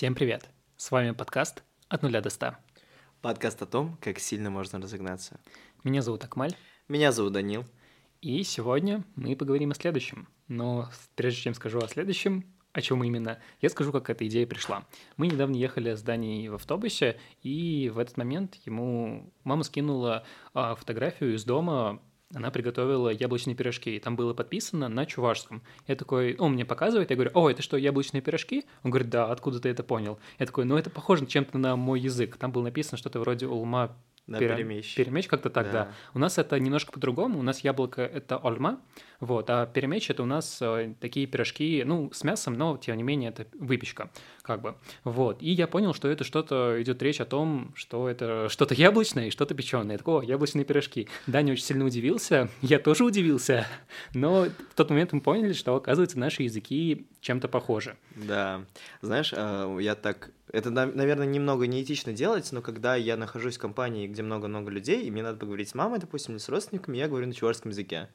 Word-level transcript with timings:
Всем 0.00 0.14
привет! 0.14 0.48
С 0.78 0.90
вами 0.90 1.10
подкаст 1.10 1.62
«От 1.90 2.00
нуля 2.02 2.22
до 2.22 2.30
ста». 2.30 2.58
Подкаст 3.20 3.60
о 3.60 3.66
том, 3.66 3.98
как 4.00 4.18
сильно 4.18 4.48
можно 4.48 4.80
разогнаться. 4.80 5.38
Меня 5.84 6.00
зовут 6.00 6.24
Акмаль. 6.24 6.56
Меня 6.88 7.12
зовут 7.12 7.34
Данил. 7.34 7.66
И 8.22 8.42
сегодня 8.42 9.04
мы 9.14 9.36
поговорим 9.36 9.72
о 9.72 9.74
следующем. 9.74 10.26
Но 10.48 10.88
прежде 11.16 11.42
чем 11.42 11.52
скажу 11.52 11.80
о 11.80 11.86
следующем, 11.86 12.46
о 12.72 12.80
чем 12.80 13.04
именно, 13.04 13.40
я 13.60 13.68
скажу, 13.68 13.92
как 13.92 14.08
эта 14.08 14.26
идея 14.26 14.46
пришла. 14.46 14.86
Мы 15.18 15.26
недавно 15.26 15.54
ехали 15.54 15.94
с 15.94 16.00
Даней 16.00 16.48
в 16.48 16.54
автобусе, 16.54 17.20
и 17.42 17.90
в 17.92 17.98
этот 17.98 18.16
момент 18.16 18.54
ему 18.64 19.34
мама 19.44 19.64
скинула 19.64 20.24
а, 20.54 20.76
фотографию 20.76 21.34
из 21.34 21.44
дома 21.44 22.00
она 22.34 22.50
приготовила 22.50 23.08
яблочные 23.08 23.54
пирожки, 23.56 23.96
и 23.96 23.98
там 23.98 24.16
было 24.16 24.34
подписано 24.34 24.88
на 24.88 25.04
чувашском. 25.06 25.62
Я 25.88 25.96
такой, 25.96 26.36
он 26.36 26.52
мне 26.52 26.64
показывает, 26.64 27.10
я 27.10 27.16
говорю, 27.16 27.32
о, 27.34 27.50
это 27.50 27.62
что, 27.62 27.76
яблочные 27.76 28.20
пирожки? 28.20 28.64
Он 28.84 28.90
говорит, 28.90 29.10
да, 29.10 29.26
откуда 29.30 29.60
ты 29.60 29.68
это 29.68 29.82
понял? 29.82 30.18
Я 30.38 30.46
такой, 30.46 30.64
ну 30.64 30.76
это 30.76 30.90
похоже 30.90 31.26
чем-то 31.26 31.58
на 31.58 31.76
мой 31.76 32.00
язык. 32.00 32.36
Там 32.36 32.52
было 32.52 32.62
написано 32.62 32.98
что-то 32.98 33.20
вроде 33.20 33.46
улма 33.46 33.96
Да, 34.26 34.38
Пера- 34.38 34.54
перемещ. 34.54 34.94
Перемеч 34.94 35.26
как-то 35.26 35.50
так, 35.50 35.66
да. 35.72 35.84
Да. 35.86 35.92
У 36.14 36.18
нас 36.20 36.38
это 36.38 36.60
немножко 36.60 36.92
по-другому. 36.92 37.40
У 37.40 37.42
нас 37.42 37.60
яблоко— 37.64 38.02
это 38.14 38.36
ольма, 38.36 38.78
вот, 39.18 39.50
а 39.50 39.66
перемеч— 39.66 40.08
это 40.10 40.22
у 40.22 40.26
нас 40.26 40.58
э, 40.62 40.94
такие 41.00 41.26
пирожки, 41.26 41.82
ну, 41.84 42.10
с 42.12 42.22
мясом, 42.22 42.54
но, 42.54 42.76
тем 42.76 42.96
не 42.96 43.02
менее, 43.02 43.30
это 43.30 43.46
выпечка, 43.58 44.10
как 44.50 44.62
бы. 44.62 44.74
Вот, 45.04 45.40
и 45.40 45.52
я 45.52 45.68
понял, 45.68 45.94
что 45.94 46.08
это 46.08 46.24
что-то, 46.24 46.82
идет 46.82 47.00
речь 47.02 47.20
о 47.20 47.24
том, 47.24 47.72
что 47.76 48.08
это 48.08 48.48
что-то 48.48 48.74
яблочное 48.74 49.28
и 49.28 49.30
что-то 49.30 49.54
печеное. 49.54 49.96
О, 50.04 50.22
яблочные 50.22 50.64
пирожки. 50.64 51.08
Даня 51.28 51.52
очень 51.52 51.62
сильно 51.62 51.84
удивился, 51.84 52.48
я 52.60 52.80
тоже 52.80 53.04
удивился, 53.04 53.64
но 54.12 54.46
в 54.46 54.74
тот 54.74 54.90
момент 54.90 55.12
мы 55.12 55.20
поняли, 55.20 55.52
что, 55.52 55.76
оказывается, 55.76 56.18
наши 56.18 56.42
языки 56.42 57.06
чем-то 57.20 57.46
похожи. 57.46 57.96
Да. 58.16 58.64
Знаешь, 59.02 59.32
а, 59.36 59.78
я 59.78 59.94
так... 59.94 60.32
Это, 60.52 60.70
на- 60.70 60.86
наверное, 60.86 61.26
немного 61.26 61.68
неэтично 61.68 62.12
делать, 62.12 62.50
но 62.50 62.60
когда 62.60 62.96
я 62.96 63.16
нахожусь 63.16 63.56
в 63.56 63.60
компании, 63.60 64.08
где 64.08 64.22
много-много 64.22 64.68
людей, 64.72 65.04
и 65.04 65.12
мне 65.12 65.22
надо 65.22 65.38
поговорить 65.38 65.68
с 65.68 65.76
мамой, 65.76 66.00
допустим, 66.00 66.34
или 66.34 66.40
с 66.40 66.48
родственниками, 66.48 66.98
я 66.98 67.06
говорю 67.06 67.28
на 67.28 67.34
чувашском 67.34 67.70
языке. 67.70 68.08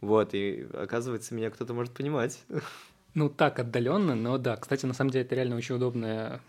Вот, 0.00 0.32
и 0.32 0.66
оказывается, 0.72 1.34
меня 1.34 1.50
кто-то 1.50 1.74
может 1.74 1.92
понимать. 1.92 2.42
Ну, 3.14 3.28
так, 3.28 3.58
отдаленно, 3.58 4.14
но 4.14 4.38
да. 4.38 4.56
Кстати, 4.56 4.86
на 4.86 4.94
самом 4.94 5.10
деле, 5.10 5.24
это 5.24 5.34
реально 5.34 5.56
очень 5.56 5.74
удобная 5.74 6.40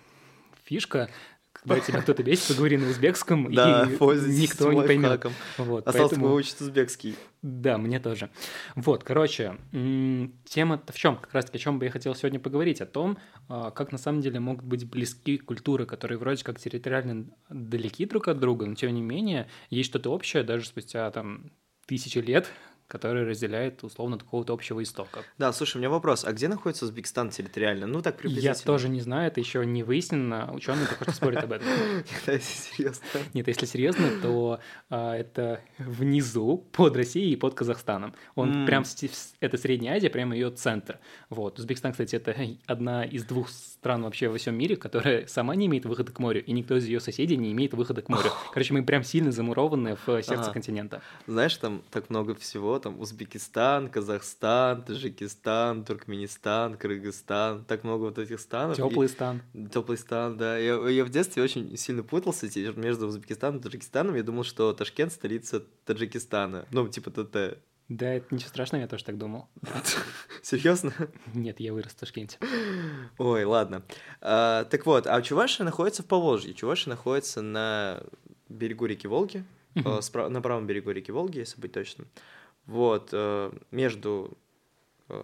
фишка. 0.64 1.10
Когда 1.52 1.80
тебя 1.80 2.02
кто-то 2.02 2.22
бесит, 2.22 2.48
поговори 2.50 2.78
на 2.78 2.88
узбекском, 2.88 3.52
Да, 3.52 3.84
и 3.84 3.92
никто 3.92 4.72
не 4.72 4.84
поймет. 4.84 5.26
Вот, 5.58 5.88
Осталось 5.88 6.12
поэтому- 6.12 6.28
выучить 6.28 6.62
узбекский. 6.62 7.16
Да, 7.42 7.78
мне 7.78 8.00
тоже. 8.00 8.30
Вот, 8.76 9.04
короче, 9.04 9.58
тема-то 10.46 10.94
в 10.94 10.96
чем? 10.98 11.18
Как 11.18 11.34
раз-таки 11.34 11.58
о 11.58 11.60
чем 11.60 11.80
бы 11.80 11.86
я 11.86 11.92
хотел 11.92 12.14
сегодня 12.14 12.40
поговорить? 12.40 12.82
О 12.82 12.86
том, 12.86 13.18
а, 13.48 13.72
как 13.72 13.92
на 13.92 13.98
самом 13.98 14.22
деле 14.22 14.40
могут 14.40 14.64
быть 14.64 14.88
близки 14.88 15.38
культуры, 15.38 15.86
которые 15.86 16.18
вроде 16.20 16.44
как 16.44 16.60
территориально 16.60 17.26
далеки 17.50 18.06
друг 18.06 18.28
от 18.28 18.40
друга, 18.40 18.66
но 18.68 18.76
тем 18.76 18.94
не 18.94 19.02
менее 19.02 19.50
есть 19.72 19.90
что-то 19.90 20.12
общее 20.12 20.44
даже 20.44 20.66
спустя 20.68 21.10
там 21.12 21.52
тысячи 21.88 22.20
лет, 22.20 22.48
которое 22.90 23.24
разделяет 23.24 23.84
условно 23.84 24.18
такого-то 24.18 24.52
общего 24.52 24.82
истока. 24.82 25.24
Да, 25.38 25.54
слушай, 25.54 25.78
у 25.78 25.80
меня 25.80 25.92
вопрос. 25.92 26.26
А 26.26 26.34
где 26.34 26.48
находится 26.48 26.86
Узбекистан 26.86 27.30
территориально? 27.30 27.86
Ну, 27.86 28.02
так 28.02 28.18
приблизительно. 28.18 28.56
Я 28.56 28.66
тоже 28.66 28.90
не 28.90 29.00
знаю, 29.00 29.28
это 29.28 29.40
еще 29.40 29.64
не 29.64 29.84
выяснено, 29.84 30.52
ученые 30.52 30.88
только 30.88 31.04
что 31.04 31.14
спорят 31.14 31.44
об 31.44 31.54
этом. 31.54 31.68
Да, 32.26 32.34
если 32.34 32.72
серьезно. 32.72 33.06
Нет, 33.34 33.48
если 33.48 33.66
серьезно, 33.66 34.10
то 34.22 34.60
а, 34.90 35.16
это 35.16 35.62
внизу, 35.78 36.66
под 36.72 36.96
Россией 36.96 37.34
и 37.34 37.36
под 37.36 37.54
Казахстаном. 37.54 38.16
Он 38.36 38.66
прям, 38.66 38.84
это 39.40 39.58
Средняя 39.58 39.98
Азия, 39.98 40.10
прямо 40.10 40.34
ее 40.34 40.50
центр. 40.50 41.00
Вот. 41.30 41.60
Узбекистан, 41.60 41.92
кстати, 41.92 42.16
это 42.16 42.36
одна 42.66 43.06
из 43.06 43.24
двух 43.24 43.50
стран 43.50 44.02
вообще 44.04 44.30
во 44.30 44.38
всем 44.38 44.56
мире, 44.56 44.76
которая 44.76 45.28
сама 45.28 45.56
не 45.56 45.68
имеет 45.68 45.86
выхода 45.86 46.12
к 46.12 46.18
морю, 46.18 46.44
и 46.44 46.52
никто 46.52 46.76
из 46.76 46.86
ее 46.86 47.00
соседей 47.00 47.38
не 47.38 47.52
имеет 47.52 47.74
выхода 47.76 48.02
к 48.02 48.10
морю. 48.10 48.32
Короче, 48.52 48.74
мы 48.74 48.84
прям 48.84 49.04
сильно 49.04 49.32
замурованы 49.32 49.96
в 50.06 50.24
сердце 50.24 50.52
континента. 50.52 51.02
Знаешь, 51.28 51.56
там 51.58 51.84
так 51.92 52.10
много 52.10 52.34
всего, 52.34 52.79
там 52.80 53.00
Узбекистан, 53.00 53.90
Казахстан, 53.90 54.84
Таджикистан, 54.84 55.84
Туркменистан, 55.86 56.76
Кыргызстан, 56.78 57.66
так 57.66 57.84
много 57.84 58.04
вот 58.04 58.18
этих 58.18 58.40
станов. 58.40 58.78
И- 58.80 58.82
Теплый 58.82 59.10
стан. 59.10 59.42
Теплый 59.74 59.98
стан, 59.98 60.38
да. 60.38 60.58
Я, 60.58 60.76
я 60.90 61.06
в 61.06 61.10
детстве 61.10 61.44
очень 61.44 61.78
сильно 61.78 62.04
путался 62.04 62.48
между 62.76 63.08
Узбекистаном 63.08 63.60
и 63.60 63.64
Таджикистаном. 63.64 64.16
Я 64.16 64.24
думал, 64.24 64.44
что 64.44 64.74
Ташкент 64.74 65.12
столица 65.14 65.64
Таджикистана. 65.86 66.66
Ну, 66.72 66.88
типа 66.88 67.12
ТТ. 67.12 67.60
Да, 67.90 68.08
это 68.14 68.28
ничего 68.36 68.50
страшного, 68.50 68.84
я 68.84 68.88
тоже 68.88 69.04
так 69.04 69.18
думал. 69.18 69.48
Серьезно? 70.44 70.94
Нет, 71.34 71.60
я 71.60 71.74
вырос 71.74 71.92
в 71.94 71.96
Ташкенте. 71.96 72.38
Ой, 73.18 73.44
ладно. 73.46 73.82
А, 74.22 74.64
так 74.66 74.86
вот, 74.86 75.08
а 75.08 75.22
Чувашия 75.22 75.66
находится 75.66 76.04
в 76.04 76.06
Поволжье. 76.06 76.54
Чувашия 76.54 76.90
находится 76.92 77.42
на 77.42 78.04
берегу 78.48 78.86
реки 78.86 79.08
Волги, 79.08 79.44
э, 79.76 79.80
спра- 80.02 80.30
на 80.30 80.42
правом 80.42 80.68
берегу 80.68 80.92
реки 80.92 81.12
Волги, 81.12 81.40
если 81.40 81.60
быть 81.60 81.72
точным. 81.72 82.08
Вот, 82.70 83.10
э, 83.14 83.52
между 83.72 84.38
э, 85.10 85.24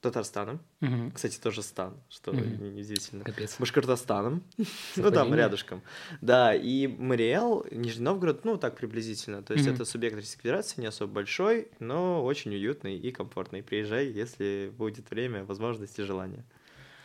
Татарстаном, 0.00 0.60
Мгм. 0.80 1.10
кстати, 1.12 1.38
тоже 1.38 1.62
стан, 1.62 1.94
что 2.08 2.32
не- 2.32 2.70
неудивительно. 2.70 3.22
Капец. 3.22 3.56
Башкортостаном, 3.58 4.42
ну 4.96 5.10
там 5.10 5.34
рядышком. 5.34 5.82
Да, 6.22 6.54
и 6.54 6.86
Мариэл, 6.86 7.66
Нижний 7.70 8.04
Новгород, 8.04 8.44
ну 8.44 8.56
так 8.56 8.76
приблизительно. 8.76 9.42
То 9.42 9.52
есть 9.54 9.66
Мгм. 9.66 9.74
это 9.74 9.84
субъект 9.84 10.16
Российской 10.16 10.42
Федерации, 10.42 10.80
не 10.80 10.86
особо 10.88 11.12
большой, 11.12 11.68
но 11.80 12.24
очень 12.24 12.52
уютный 12.54 12.96
и 12.98 13.12
комфортный. 13.12 13.62
Приезжай, 13.62 14.06
если 14.06 14.72
будет 14.76 15.10
время, 15.10 15.44
возможность 15.44 15.98
и 15.98 16.02
желание. 16.02 16.44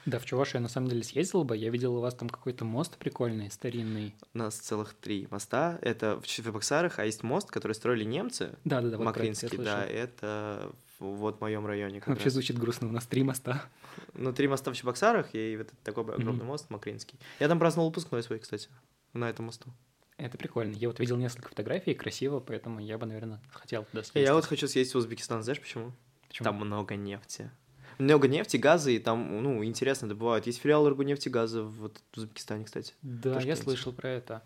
Да, 0.05 0.19
в 0.19 0.25
Чувашию 0.25 0.55
я 0.55 0.61
на 0.61 0.69
самом 0.69 0.87
деле 0.89 1.03
съездил 1.03 1.43
бы. 1.43 1.57
Я 1.57 1.69
видел 1.69 1.95
у 1.95 1.99
вас 1.99 2.13
там 2.13 2.29
какой-то 2.29 2.63
мост 2.65 2.97
прикольный, 2.97 3.49
старинный. 3.49 4.13
У 4.33 4.37
нас 4.37 4.55
целых 4.55 4.93
три 4.93 5.27
моста. 5.31 5.79
Это 5.81 6.19
в 6.21 6.27
Чебоксарах, 6.27 6.99
а 6.99 7.05
есть 7.05 7.23
мост, 7.23 7.49
который 7.49 7.73
строили 7.73 8.03
немцы, 8.03 8.55
Да-да-да, 8.65 8.97
вот 8.97 9.03
про 9.05 9.09
это 9.11 9.23
я 9.23 9.29
Макринский, 9.31 9.57
да, 9.57 9.83
это 9.83 10.71
в- 10.99 11.05
вот 11.05 11.37
в 11.37 11.41
моем 11.41 11.65
районе 11.65 11.99
как 11.99 12.09
Вообще 12.09 12.25
раз. 12.25 12.33
звучит 12.33 12.57
грустно, 12.59 12.87
у 12.87 12.91
нас 12.91 13.05
три 13.05 13.23
моста. 13.23 13.63
Ну, 14.13 14.31
три 14.33 14.47
моста 14.47 14.71
в 14.71 14.75
Чебоксарах 14.75 15.33
и 15.33 15.55
вот 15.57 15.69
такой 15.83 16.03
огромный 16.03 16.33
Мгм. 16.33 16.45
мост 16.47 16.69
Макринский. 16.69 17.17
Я 17.39 17.47
там 17.47 17.59
праздновал 17.59 17.89
выпускной 17.89 18.21
свой, 18.23 18.39
кстати, 18.39 18.69
на 19.13 19.29
этом 19.29 19.45
мосту. 19.45 19.73
Это 20.17 20.37
прикольно. 20.37 20.75
Я 20.75 20.87
вот 20.89 20.99
видел 20.99 21.17
несколько 21.17 21.49
фотографий, 21.49 21.93
красиво, 21.93 22.39
поэтому 22.39 22.79
я 22.79 22.97
бы, 22.97 23.05
наверное, 23.05 23.41
хотел 23.51 23.83
туда 23.85 24.03
съездить. 24.03 24.27
Я 24.27 24.33
вот 24.33 24.45
хочу 24.45 24.67
съездить 24.67 24.93
в 24.93 24.97
Узбекистан, 24.97 25.43
знаешь 25.43 25.59
почему? 25.59 25.91
Почему? 26.27 26.43
Там 26.45 26.55
много 26.55 26.95
нефти. 26.95 27.49
Много 27.97 28.27
нефти, 28.27 28.57
газа, 28.57 28.91
и 28.91 28.99
там, 28.99 29.41
ну, 29.43 29.63
интересно 29.63 30.09
добывают. 30.09 30.45
Есть 30.47 30.59
филиал 30.59 30.87
Рогунефти 30.89 31.29
газа 31.29 31.63
вот 31.63 32.01
в 32.13 32.17
Узбекистане, 32.17 32.65
кстати. 32.65 32.93
Да, 33.01 33.39
я 33.39 33.55
слышал 33.55 33.93
про 33.93 34.09
это. 34.09 34.41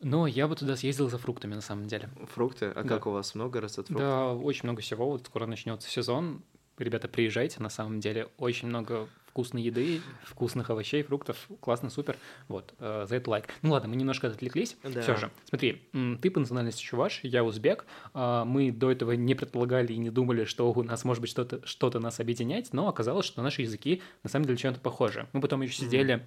Но 0.00 0.26
я 0.26 0.48
бы 0.48 0.54
туда 0.56 0.76
съездил 0.76 1.08
за 1.08 1.18
фруктами, 1.18 1.54
на 1.54 1.60
самом 1.62 1.86
деле. 1.86 2.10
Фрукты. 2.34 2.66
А 2.66 2.82
Да. 2.82 2.88
как 2.88 3.06
у 3.06 3.10
вас 3.10 3.34
много 3.34 3.60
растет 3.60 3.86
фруктов? 3.86 4.06
Да, 4.06 4.32
очень 4.34 4.64
много 4.64 4.82
всего. 4.82 5.08
Вот 5.10 5.26
скоро 5.26 5.46
начнется 5.46 5.88
сезон. 5.88 6.42
Ребята, 6.78 7.08
приезжайте, 7.08 7.62
на 7.62 7.70
самом 7.70 8.00
деле. 8.00 8.28
Очень 8.36 8.68
много 8.68 9.08
вкусной 9.34 9.62
еды, 9.62 10.00
вкусных 10.22 10.70
овощей, 10.70 11.02
фруктов. 11.02 11.48
Классно, 11.58 11.90
супер. 11.90 12.16
Вот, 12.46 12.72
э, 12.78 13.06
за 13.08 13.16
это 13.16 13.30
лайк. 13.30 13.48
Ну 13.62 13.72
ладно, 13.72 13.88
мы 13.88 13.96
немножко 13.96 14.28
отвлеклись. 14.28 14.76
Да. 14.84 15.02
Все 15.02 15.16
же, 15.16 15.28
смотри, 15.48 15.82
ты 16.22 16.30
по 16.30 16.38
национальности 16.38 16.80
чуваш, 16.80 17.18
я 17.24 17.42
узбек. 17.42 17.84
А, 18.12 18.44
Мы 18.44 18.70
до 18.70 18.92
этого 18.92 19.10
не 19.12 19.34
предполагали 19.34 19.92
и 19.92 19.96
не 19.96 20.10
думали, 20.10 20.44
что 20.44 20.72
у 20.72 20.82
нас 20.84 21.04
может 21.04 21.20
быть 21.20 21.30
что-то 21.30 21.66
что 21.66 21.90
нас 21.98 22.20
объединять, 22.20 22.72
но 22.72 22.86
оказалось, 22.86 23.26
что 23.26 23.42
наши 23.42 23.62
языки 23.62 24.02
на 24.22 24.30
самом 24.30 24.46
деле 24.46 24.56
чем-то 24.56 24.78
похожи. 24.78 25.26
Мы 25.32 25.40
потом 25.40 25.62
еще 25.62 25.74
сидели 25.74 26.24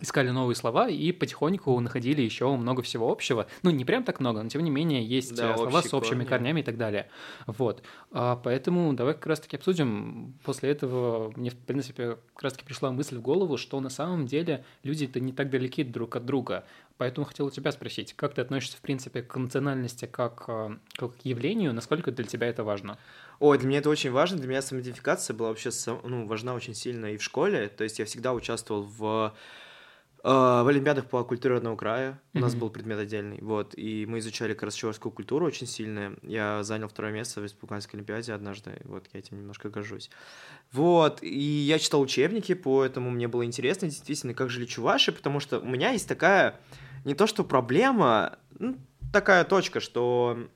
искали 0.00 0.30
новые 0.30 0.56
слова 0.56 0.88
и 0.88 1.12
потихоньку 1.12 1.78
находили 1.80 2.22
еще 2.22 2.54
много 2.56 2.82
всего 2.82 3.10
общего. 3.10 3.46
Ну, 3.62 3.70
не 3.70 3.84
прям 3.84 4.04
так 4.04 4.20
много, 4.20 4.42
но 4.42 4.48
тем 4.48 4.62
не 4.62 4.70
менее 4.70 5.04
есть 5.04 5.34
Да, 5.34 5.52
э, 5.52 5.56
слова 5.56 5.82
с 5.82 5.94
общими 5.94 6.18
корни. 6.18 6.28
корнями 6.28 6.60
и 6.60 6.62
так 6.62 6.76
далее. 6.76 7.08
Вот. 7.46 7.82
А, 8.12 8.36
поэтому 8.36 8.92
давай 8.92 9.14
как 9.14 9.26
раз-таки 9.26 9.56
обсудим. 9.56 10.34
После 10.44 10.70
этого 10.70 11.32
мне, 11.36 11.50
в 11.50 11.56
принципе, 11.56 12.18
как 12.34 12.42
раз-таки 12.42 12.64
пришла 12.64 12.90
мысль 12.90 13.16
в 13.16 13.22
голову, 13.22 13.56
что 13.56 13.80
на 13.80 13.90
самом 13.90 14.26
деле 14.26 14.64
люди-то 14.82 15.20
не 15.20 15.32
так 15.32 15.50
далеки 15.50 15.84
друг 15.84 16.16
от 16.16 16.26
друга. 16.26 16.64
Поэтому 16.98 17.26
хотел 17.26 17.46
у 17.46 17.50
тебя 17.50 17.72
спросить, 17.72 18.14
как 18.14 18.34
ты 18.34 18.40
относишься, 18.40 18.78
в 18.78 18.80
принципе, 18.80 19.22
к 19.22 19.36
национальности 19.36 20.06
как, 20.06 20.44
э, 20.48 20.76
как 20.94 21.16
к 21.16 21.24
явлению, 21.24 21.74
насколько 21.74 22.10
для 22.10 22.24
тебя 22.24 22.46
это 22.46 22.64
важно? 22.64 22.98
Ой, 23.38 23.58
для 23.58 23.68
меня 23.68 23.78
это 23.80 23.90
очень 23.90 24.10
важно. 24.10 24.38
Для 24.38 24.48
меня 24.48 24.62
самоидентификация 24.62 25.34
была 25.34 25.48
вообще 25.50 25.70
ну, 26.04 26.26
важна 26.26 26.54
очень 26.54 26.74
сильно 26.74 27.06
и 27.06 27.18
в 27.18 27.22
школе. 27.22 27.68
То 27.68 27.84
есть 27.84 27.98
я 27.98 28.06
всегда 28.06 28.32
участвовал 28.32 28.82
в, 28.82 29.34
э, 29.34 29.65
в 30.32 30.68
Олимпиадах 30.68 31.06
по 31.06 31.22
культуре 31.22 31.54
родного 31.54 31.76
края. 31.76 32.20
У 32.34 32.40
нас 32.40 32.56
был 32.56 32.68
предмет 32.68 32.98
отдельный. 32.98 33.38
Вот. 33.40 33.74
И 33.76 34.06
мы 34.06 34.18
изучали 34.18 34.54
как 34.54 34.64
раз 34.64 34.74
чувашскую 34.74 35.12
культуру 35.12 35.46
очень 35.46 35.68
сильно. 35.68 36.16
Я 36.22 36.64
занял 36.64 36.88
второе 36.88 37.12
место 37.12 37.40
в 37.40 37.44
Республиканской 37.44 37.98
Олимпиаде 37.98 38.32
однажды. 38.32 38.80
Вот 38.84 39.06
я 39.12 39.20
этим 39.20 39.38
немножко 39.38 39.68
горжусь. 39.68 40.10
Вот. 40.72 41.22
И 41.22 41.38
я 41.38 41.78
читал 41.78 42.00
учебники, 42.00 42.54
поэтому 42.54 43.10
мне 43.10 43.28
было 43.28 43.44
интересно 43.44 43.86
действительно, 43.86 44.34
как 44.34 44.50
жили 44.50 44.64
чуваши, 44.64 45.12
потому 45.12 45.38
что 45.38 45.60
у 45.60 45.66
меня 45.66 45.92
есть 45.92 46.08
такая 46.08 46.58
не 47.04 47.14
то 47.14 47.28
что 47.28 47.44
проблема, 47.44 48.36
ну, 48.58 48.76
такая 49.12 49.44
точка, 49.44 49.78
что 49.78 50.48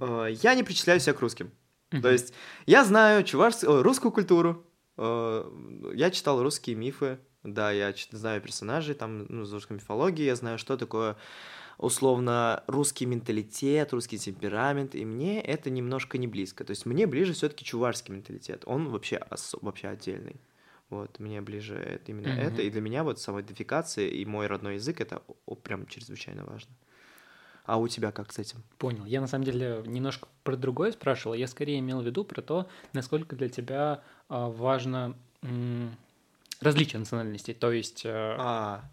э, 0.00 0.28
я 0.40 0.54
не 0.54 0.62
причисляю 0.62 1.00
себя 1.00 1.14
к 1.14 1.20
русским. 1.20 1.50
То 1.90 2.10
есть 2.10 2.32
я 2.64 2.84
знаю 2.84 3.24
чуваш... 3.24 3.64
э, 3.64 3.82
русскую 3.82 4.12
культуру, 4.12 4.64
э, 4.96 5.50
я 5.94 6.10
читал 6.12 6.40
русские 6.42 6.76
мифы, 6.76 7.18
да, 7.46 7.70
я 7.72 7.94
знаю 8.10 8.40
персонажей 8.40 8.94
там, 8.94 9.26
ну, 9.28 9.42
из 9.42 9.52
русской 9.52 9.74
мифологии, 9.74 10.24
я 10.24 10.36
знаю, 10.36 10.58
что 10.58 10.76
такое 10.76 11.16
условно 11.78 12.62
русский 12.66 13.06
менталитет, 13.06 13.92
русский 13.92 14.18
темперамент, 14.18 14.94
и 14.94 15.04
мне 15.04 15.40
это 15.40 15.70
немножко 15.70 16.18
не 16.18 16.26
близко. 16.26 16.64
То 16.64 16.70
есть 16.70 16.86
мне 16.86 17.06
ближе 17.06 17.32
все-таки 17.34 17.64
чувашский 17.64 18.12
менталитет. 18.14 18.62
Он 18.66 18.88
вообще, 18.88 19.16
осо- 19.30 19.58
вообще 19.60 19.88
отдельный. 19.88 20.36
Вот, 20.88 21.18
мне 21.18 21.40
ближе 21.42 21.74
это, 21.74 22.12
именно 22.12 22.28
Мгм. 22.28 22.38
это. 22.38 22.62
И 22.62 22.70
для 22.70 22.80
меня 22.80 23.02
вот 23.04 23.18
самоидентификация 23.20 24.06
и 24.08 24.24
мой 24.24 24.46
родной 24.46 24.74
язык 24.74 25.00
это 25.00 25.22
о- 25.46 25.54
прям 25.56 25.86
чрезвычайно 25.86 26.44
важно. 26.44 26.72
А 27.64 27.78
у 27.78 27.88
тебя 27.88 28.12
как 28.12 28.32
с 28.32 28.38
этим? 28.38 28.62
Понял. 28.78 29.04
Я 29.04 29.20
на 29.20 29.26
самом 29.26 29.44
деле 29.44 29.82
немножко 29.84 30.28
про 30.44 30.56
другое 30.56 30.92
спрашивал. 30.92 31.34
Я 31.34 31.48
скорее 31.48 31.80
имел 31.80 32.00
в 32.00 32.06
виду 32.06 32.22
про 32.24 32.40
то, 32.40 32.68
насколько 32.92 33.34
для 33.34 33.48
тебя 33.48 34.02
а, 34.28 34.48
важно 34.48 35.16
м, 35.42 35.90
различие 36.60 36.98
национальностей. 37.00 37.54
То 37.54 37.72
есть 37.72 38.04
э, 38.04 38.10
А, 38.38 38.84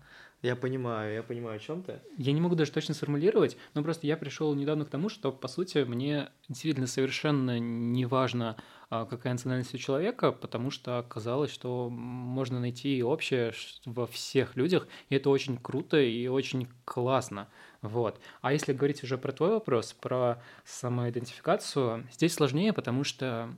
я 0.42 0.56
понимаю, 0.58 1.14
я 1.14 1.24
понимаю, 1.24 1.56
о 1.56 1.60
чем 1.60 1.84
ты. 1.84 2.02
я 2.18 2.34
не 2.34 2.42
могу 2.42 2.56
даже 2.56 2.72
точно 2.72 2.94
сформулировать, 2.94 3.56
но 3.74 3.82
просто 3.84 4.08
я 4.08 4.18
пришел 4.18 4.54
недавно 4.56 4.84
к 4.86 4.90
тому, 4.90 5.08
что 5.08 5.32
по 5.32 5.48
сути 5.48 5.80
мне 5.86 6.30
действительно 6.50 6.88
совершенно 6.88 7.60
не 7.60 8.06
важно, 8.06 8.58
а, 8.90 9.06
какая 9.06 9.34
национальность 9.34 9.74
у 9.74 9.78
человека, 9.78 10.34
потому 10.34 10.70
что 10.70 11.00
оказалось, 11.00 11.50
что 11.52 11.90
можно 11.90 12.60
найти 12.60 13.02
общее 13.02 13.54
во 13.86 14.06
всех 14.06 14.58
людях, 14.58 14.88
и 15.10 15.16
это 15.16 15.30
очень 15.30 15.58
круто 15.58 15.98
и 16.02 16.28
очень 16.28 16.68
классно. 16.84 17.48
Вот. 17.82 18.20
А 18.42 18.52
если 18.52 18.74
говорить 18.74 19.02
уже 19.04 19.18
про 19.18 19.32
твой 19.32 19.52
вопрос, 19.52 19.94
про 19.94 20.42
самоидентификацию, 20.66 22.08
здесь 22.12 22.34
сложнее, 22.34 22.74
потому 22.74 23.04
что 23.04 23.50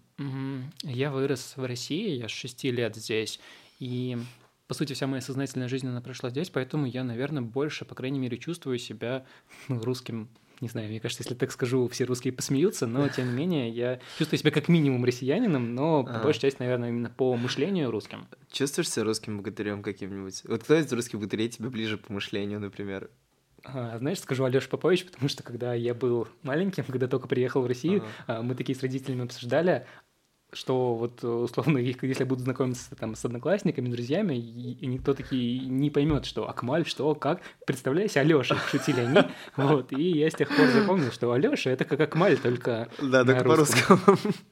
я 0.84 1.12
вырос 1.12 1.54
в 1.58 1.66
России, 1.66 2.12
я 2.18 2.28
с 2.28 2.32
6 2.32 2.64
лет 2.66 2.96
здесь, 2.96 3.40
и 3.80 4.18
по 4.68 4.74
сути, 4.74 4.94
вся 4.94 5.06
моя 5.06 5.22
сознательная 5.22 5.68
жизнь, 5.68 5.88
она 5.88 6.02
прошла 6.02 6.32
здесь, 6.32 6.50
поэтому 6.50 6.88
я, 6.88 7.04
наверное, 7.04 7.44
больше, 7.44 7.86
по 7.86 7.94
крайней 7.94 8.18
мере, 8.20 8.38
чувствую 8.38 8.80
себя 8.80 9.26
ну, 9.68 9.80
русским. 9.80 10.30
Не 10.60 10.70
знаю, 10.70 10.88
мне 10.88 11.00
кажется, 11.00 11.22
если 11.24 11.36
так 11.36 11.52
скажу, 11.52 11.88
все 11.90 12.06
русские 12.06 12.34
посмеются, 12.34 12.88
но, 12.88 13.08
тем 13.10 13.28
не 13.28 13.34
менее, 13.34 13.70
я 13.70 14.00
чувствую 14.18 14.40
себя 14.40 14.52
как 14.52 14.68
минимум 14.70 15.04
россиянином, 15.06 15.76
но 15.76 16.04
по 16.04 16.10
Ага. 16.12 16.24
большей 16.24 16.42
части, 16.42 16.60
наверное, 16.60 16.90
именно 16.90 17.10
по 17.10 17.36
мышлению 17.36 17.92
русским. 17.92 18.28
Чувствуешь 18.52 18.90
себя 18.90 19.04
русским 19.04 19.38
богатырем 19.38 19.84
каким-нибудь? 19.84 20.44
Вот 20.46 20.64
кто 20.64 20.76
из 20.78 20.92
русских 20.92 21.20
богатырей 21.20 21.50
тебе 21.50 21.70
ближе 21.70 21.98
по 21.98 22.12
мышлению, 22.14 22.60
например? 22.60 23.12
А, 23.64 23.98
Знаешь, 23.98 24.20
скажу 24.20 24.46
Алёша 24.46 24.70
Попович, 24.70 25.06
потому 25.06 25.28
что 25.28 25.44
когда 25.44 25.74
я 25.74 25.94
был 25.94 26.28
маленьким, 26.44 26.84
когда 26.86 27.08
только 27.08 27.28
приехал 27.28 27.62
в 27.62 27.68
Россию, 27.68 28.04
Ага. 28.04 28.40
а, 28.40 28.42
мы 28.42 28.56
такие 28.56 28.78
с 28.78 28.82
родителями 28.82 29.24
обсуждали, 29.24 29.88
что 30.56 30.96
вот 30.96 31.24
условно, 31.24 31.78
их- 31.92 32.02
если 32.04 32.24
я 32.24 32.26
буду 32.26 32.42
знакомиться 32.44 32.96
там 32.96 33.16
с 33.16 33.24
одноклассниками, 33.26 33.90
друзьями, 33.90 34.36
и, 34.36 34.74
и 34.82 34.88
никто 34.88 35.14
такие 35.14 35.60
не 35.60 35.90
поймет, 35.92 36.26
что 36.26 36.50
Акмаль, 36.50 36.86
что, 36.88 37.14
как, 37.14 37.42
представляете, 37.68 38.20
Алёша, 38.22 38.56
шутили 38.72 39.02
они, 39.02 39.20
вот, 39.58 39.92
и 39.94 40.02
я 40.20 40.30
с 40.30 40.34
тех 40.36 40.50
пор 40.56 40.68
запомнил, 40.70 41.12
что 41.12 41.32
Алёша 41.32 41.70
это 41.70 41.86
как 41.86 42.00
Акмаль, 42.00 42.38
только 42.38 42.90
Да, 43.02 43.24
только 43.24 43.44
русском. 43.44 44.00
по-русскому. 44.00 44.34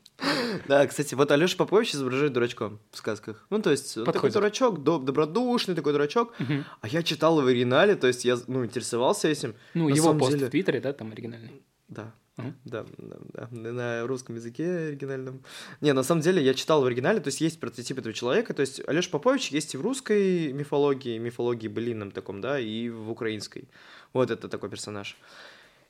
Да, 0.67 0.85
кстати, 0.85 1.15
вот 1.15 1.31
Алёша 1.31 1.57
Попович 1.57 1.95
изображает 1.95 2.33
дурачком 2.33 2.79
в 2.91 2.97
сказках. 2.97 3.45
Ну, 3.49 3.59
то 3.61 3.71
есть, 3.71 3.97
он 3.97 4.05
такой 4.05 4.29
дурачок, 4.31 4.83
до- 4.83 4.99
добродушный 4.99 5.73
такой 5.75 5.91
дурачок. 5.91 6.33
А 6.81 6.87
я 6.87 7.01
читал 7.01 7.41
в 7.41 7.45
оригинале, 7.47 7.95
то 7.95 8.07
есть 8.07 8.23
я, 8.23 8.37
ну, 8.47 8.63
интересовался 8.63 9.27
этим. 9.27 9.55
Ну, 9.73 9.89
его 9.89 10.13
пост 10.13 10.37
в 10.37 10.49
Твиттере, 10.49 10.79
да, 10.79 10.93
там 10.93 11.11
оригинальный. 11.11 11.63
Да. 11.87 12.13
Мгм. 12.37 12.55
Да, 12.65 12.85
да, 12.97 13.47
да, 13.51 13.71
на 13.71 14.07
русском 14.07 14.35
языке 14.35 14.87
оригинальном. 14.87 15.43
Не, 15.81 15.93
на 15.93 16.03
самом 16.03 16.21
деле 16.21 16.43
я 16.43 16.53
читал 16.53 16.81
в 16.81 16.85
оригинале, 16.85 17.19
то 17.19 17.27
есть 17.27 17.41
есть 17.41 17.59
прототип 17.59 17.99
этого 17.99 18.13
человека, 18.13 18.53
то 18.53 18.61
есть 18.61 18.81
Алёша 18.87 19.11
Попович 19.11 19.49
есть 19.49 19.75
и 19.75 19.77
в 19.77 19.81
русской 19.81 20.51
мифологии, 20.51 21.19
мифологии 21.19 21.67
былинном 21.67 22.11
таком, 22.11 22.41
да, 22.41 22.59
и 22.59 22.89
в 22.89 23.11
украинской. 23.11 23.69
Вот 24.13 24.31
это 24.31 24.49
такой 24.49 24.69
персонаж. 24.69 25.15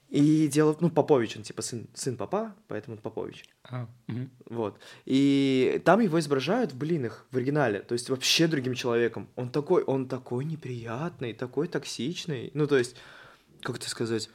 И 0.09 0.47
дело, 0.47 0.77
ну, 0.79 0.91
Попович, 0.91 1.37
он 1.37 1.43
типа 1.43 1.63
сын, 1.63 1.87
сын 1.95 2.17
папа, 2.17 2.53
поэтому 2.67 2.97
Попович. 2.97 3.45
А, 3.63 3.87
мгм. 4.07 4.29
Вот. 4.47 4.77
И 5.05 5.81
там 5.85 6.01
его 6.01 6.19
изображают 6.19 6.73
в 6.73 6.77
блинах, 6.77 7.25
в 7.31 7.37
оригинале. 7.37 7.79
То 7.79 7.93
есть 7.93 8.09
вообще 8.09 8.47
другим 8.47 8.75
человеком. 8.75 9.27
Он 9.35 9.49
такой, 9.49 9.81
он 9.81 10.07
такой 10.07 10.45
неприятный, 10.45 11.33
такой 11.33 11.67
токсичный. 11.67 12.51
Ну, 12.53 12.67
то 12.67 12.77
есть, 12.77 12.95
как 13.61 13.77
это 13.77 13.89
сказать? 13.89 14.29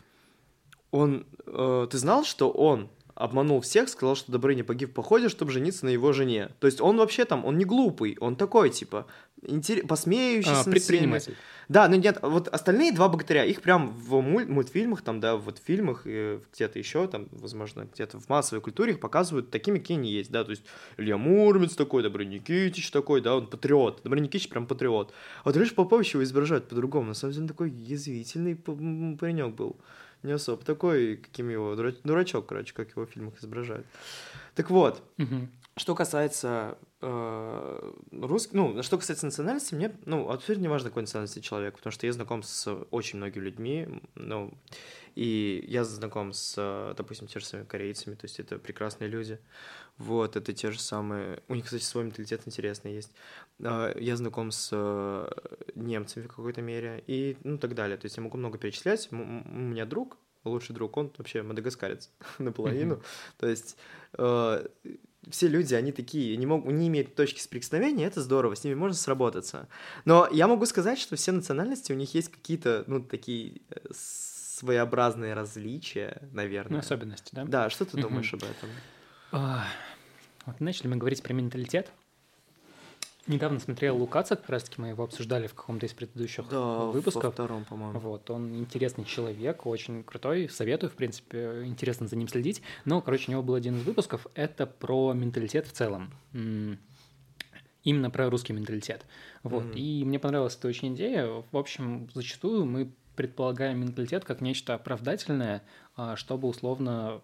Он... 0.90 1.26
э, 1.46 1.86
ты 1.90 1.98
знал, 1.98 2.24
что 2.24 2.50
он 2.50 2.88
обманул 3.14 3.60
всех, 3.60 3.88
сказал, 3.88 4.14
что 4.14 4.30
Добрыня 4.30 4.62
погиб 4.62 4.90
в 4.90 4.92
походе, 4.92 5.28
чтобы 5.28 5.50
жениться 5.50 5.84
на 5.84 5.90
его 5.90 6.12
жене. 6.12 6.50
То 6.60 6.66
есть 6.68 6.80
он 6.80 6.96
вообще 6.98 7.24
там, 7.24 7.44
он 7.44 7.58
не 7.58 7.64
глупый, 7.64 8.16
он 8.20 8.36
такой, 8.36 8.70
типа, 8.70 9.06
интер... 9.42 9.84
посмеющийся 9.88 10.52
А, 10.52 10.54
над 10.54 10.62
всеми. 10.62 10.74
предприниматель. 10.74 11.36
Да, 11.68 11.88
но 11.88 11.96
нет, 11.96 12.20
вот 12.22 12.46
остальные 12.46 12.92
два 12.92 13.08
богатыря, 13.08 13.44
их 13.44 13.60
прям 13.60 13.90
в 13.90 14.20
муль- 14.20 14.46
мультфильмах, 14.46 15.02
там, 15.02 15.18
да, 15.18 15.36
вот 15.36 15.58
в 15.58 15.62
фильмах, 15.62 16.06
где-то 16.06 16.78
еще, 16.78 17.08
там, 17.08 17.26
возможно, 17.32 17.88
где-то 17.92 18.20
в 18.20 18.28
массовой 18.28 18.60
культуре 18.62 18.92
их 18.92 19.00
показывают 19.00 19.50
такими, 19.50 19.78
какие 19.80 19.98
они 19.98 20.12
есть, 20.12 20.30
да, 20.30 20.44
то 20.44 20.50
есть 20.50 20.62
Илья 20.96 21.18
Муромец 21.18 21.74
такой, 21.74 22.04
Добрый 22.04 22.24
Никитич 22.24 22.88
такой, 22.92 23.20
да, 23.20 23.36
он 23.36 23.48
патриот, 23.48 24.00
Добрый 24.04 24.22
Никитич 24.22 24.48
прям 24.48 24.66
патриот. 24.66 25.12
А 25.42 25.48
вот 25.48 25.56
Леша 25.56 25.74
Попович 25.74 26.14
его 26.14 26.22
изображают 26.22 26.68
по-другому, 26.68 27.08
на 27.08 27.14
самом 27.14 27.32
деле 27.32 27.42
он 27.42 27.48
такой 27.48 27.70
язвительный 27.70 28.54
паренек 28.54 29.56
был, 29.56 29.76
не 30.22 30.32
особо 30.32 30.64
такой, 30.64 31.16
каким 31.16 31.48
его, 31.48 31.74
дура- 31.74 31.94
дурачок, 32.04 32.46
короче, 32.46 32.74
как 32.74 32.90
его 32.90 33.06
в 33.06 33.10
фильмах 33.10 33.38
изображают. 33.38 33.86
Так 34.58 34.70
вот, 34.70 35.04
Мгм. 35.18 35.52
что 35.76 35.94
касается 35.94 36.78
э, 37.00 37.92
русских, 38.10 38.54
ну, 38.54 38.82
что 38.82 38.98
касается 38.98 39.26
национальности, 39.26 39.76
мне, 39.76 39.96
ну, 40.04 40.28
абсолютно 40.28 40.62
не 40.62 40.68
важно, 40.68 40.90
какой 40.90 41.02
национальности 41.04 41.38
человек, 41.38 41.76
потому 41.76 41.92
что 41.92 42.06
я 42.06 42.12
знаком 42.12 42.42
с 42.42 42.68
очень 42.90 43.18
многими 43.18 43.44
людьми, 43.44 43.88
ну, 44.16 44.52
и 45.14 45.64
я 45.68 45.84
знаком 45.84 46.32
с, 46.32 46.56
допустим, 46.96 47.28
те 47.28 47.38
же 47.38 47.46
самыми 47.46 47.66
корейцами, 47.68 48.16
то 48.16 48.24
есть 48.24 48.40
это 48.40 48.58
прекрасные 48.58 49.06
люди, 49.08 49.38
вот, 49.96 50.34
это 50.34 50.52
те 50.52 50.72
же 50.72 50.80
самые, 50.80 51.40
у 51.46 51.54
них, 51.54 51.66
кстати, 51.66 51.84
свой 51.84 52.02
менталитет 52.02 52.42
интересный 52.46 52.94
есть, 52.94 53.12
Э, 53.60 53.94
я 53.96 54.16
знаком 54.16 54.50
с 54.50 54.70
э, 54.72 55.30
немцами 55.76 56.24
в 56.24 56.28
какой-то 56.30 56.62
мере, 56.62 57.04
и, 57.06 57.36
ну, 57.44 57.58
так 57.58 57.76
далее, 57.76 57.96
то 57.96 58.06
есть 58.06 58.16
я 58.16 58.24
могу 58.24 58.38
много 58.38 58.58
перечислять, 58.58 59.08
у 59.12 59.14
меня 59.14 59.86
друг, 59.86 60.16
лучший 60.44 60.74
друг, 60.74 60.96
он 60.96 61.12
вообще 61.18 61.42
мадагаскарец 61.42 62.10
наполовину, 62.38 63.02
то 63.38 63.46
есть 63.46 63.76
э, 64.16 64.66
все 65.30 65.48
люди, 65.48 65.74
они 65.74 65.92
такие, 65.92 66.36
не, 66.36 66.46
могут, 66.46 66.72
не 66.72 66.88
имеют 66.88 67.14
точки 67.14 67.40
соприкосновения, 67.40 68.06
это 68.06 68.22
здорово, 68.22 68.54
с 68.54 68.64
ними 68.64 68.74
можно 68.74 68.96
сработаться. 68.96 69.68
Но 70.04 70.28
я 70.30 70.46
могу 70.48 70.66
сказать, 70.66 70.98
что 70.98 71.16
все 71.16 71.32
национальности, 71.32 71.92
у 71.92 71.96
них 71.96 72.14
есть 72.14 72.30
какие-то, 72.30 72.84
ну, 72.86 73.02
такие 73.02 73.62
э, 73.70 73.78
своеобразные 73.92 75.34
различия, 75.34 76.28
наверное. 76.32 76.74
Ну, 76.74 76.78
особенности, 76.78 77.30
да? 77.32 77.44
Да, 77.44 77.70
что 77.70 77.84
ты 77.84 78.00
думаешь 78.00 78.32
об 78.34 78.42
этом? 78.42 78.68
А, 79.32 79.64
Вот 80.46 80.60
начали 80.60 80.88
мы 80.88 80.96
говорить 80.96 81.22
про 81.22 81.32
менталитет. 81.32 81.92
Недавно 83.28 83.60
смотрел 83.60 83.96
Лукаца, 83.98 84.36
как 84.36 84.48
раз-таки 84.48 84.80
мы 84.80 84.88
его 84.88 85.04
обсуждали 85.04 85.46
в 85.46 85.54
каком-то 85.54 85.84
из 85.84 85.92
предыдущих 85.92 86.50
во 86.50 86.90
выпусков. 86.90 87.34
втором, 87.34 87.64
по-моему. 87.66 87.98
Вот, 88.00 88.30
он 88.30 88.54
интересный 88.56 89.04
человек, 89.04 89.66
очень 89.66 90.02
крутой, 90.02 90.48
советую, 90.48 90.90
в 90.90 90.94
принципе, 90.94 91.62
интересно 91.64 92.08
за 92.08 92.16
ним 92.16 92.26
следить. 92.28 92.62
Но, 92.86 93.02
короче, 93.02 93.26
у 93.28 93.32
него 93.32 93.42
был 93.42 93.54
один 93.54 93.76
из 93.76 93.82
выпусков, 93.82 94.26
это 94.34 94.66
про 94.66 95.12
менталитет 95.12 95.66
в 95.66 95.72
целом. 95.72 96.10
Именно 97.84 98.10
про 98.10 98.28
русский 98.30 98.52
менталитет. 98.52 99.04
Вот, 99.42 99.64
Мгм. 99.64 99.72
и 99.76 100.04
мне 100.04 100.18
понравилась 100.18 100.56
эта 100.56 100.68
очень 100.68 100.94
идея. 100.94 101.26
В 101.52 101.56
общем, 101.56 102.08
зачастую 102.14 102.64
мы 102.66 102.92
предполагаем 103.14 103.80
менталитет 103.80 104.24
как 104.24 104.40
нечто 104.40 104.74
оправдательное, 104.74 105.62
а, 105.96 106.16
чтобы 106.16 106.48
условно 106.48 107.20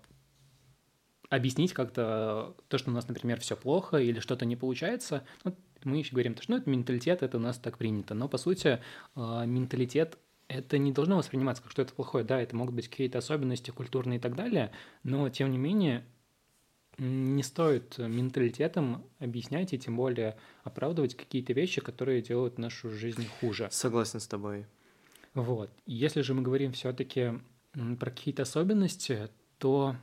объяснить 1.31 1.73
как-то 1.73 2.55
то, 2.69 2.79
что 2.79 2.91
у 2.91 2.95
нас, 2.95 3.09
например, 3.09 3.41
все 3.41 3.57
плохо 3.57 3.97
или 3.97 4.21
что-то 4.21 4.45
не 4.45 4.57
получается. 4.57 5.25
Вот 5.43 5.57
мы 5.85 5.99
еще 5.99 6.13
говорим, 6.13 6.37
что 6.37 6.53
ну, 6.53 6.59
это 6.59 6.69
менталитет, 6.69 7.23
это 7.23 7.37
у 7.37 7.41
нас 7.41 7.59
так 7.59 7.79
принято. 7.79 8.15
Но, 8.15 8.29
по 8.29 8.39
сути, 8.39 8.81
а, 9.15 9.45
менталитет 9.45 10.19
это 10.49 10.79
не 10.79 10.93
должно 10.93 11.17
восприниматься 11.17 11.63
как 11.63 11.73
что-то 11.73 11.95
плохое. 11.95 12.25
Да, 12.25 12.41
это 12.41 12.57
могут 12.57 12.75
быть 12.75 12.89
какие-то 12.89 13.19
особенности 13.19 13.71
культурные 13.71 14.19
и 14.19 14.21
так 14.21 14.37
далее, 14.37 14.73
но, 15.03 15.29
тем 15.31 15.51
не 15.51 15.59
менее, 15.59 16.05
не 16.99 17.43
стоит 17.43 17.99
менталитетом 17.99 19.05
объяснять 19.19 19.73
и 19.73 19.79
тем 19.79 19.97
более 19.97 20.37
оправдывать 20.63 21.17
какие-то 21.17 21.53
вещи, 21.53 21.81
которые 21.81 22.23
делают 22.23 22.59
нашу 22.59 22.91
жизнь 22.91 23.27
хуже. 23.41 23.69
Согласен 23.71 24.21
с 24.21 24.27
тобой. 24.27 24.67
Вот. 25.35 25.71
Если 25.87 26.21
же 26.21 26.35
мы 26.35 26.43
говорим 26.43 26.73
все-таки 26.73 27.33
про 27.73 28.11
какие-то 28.11 28.43
особенности, 28.43 29.29
то, 29.59 29.97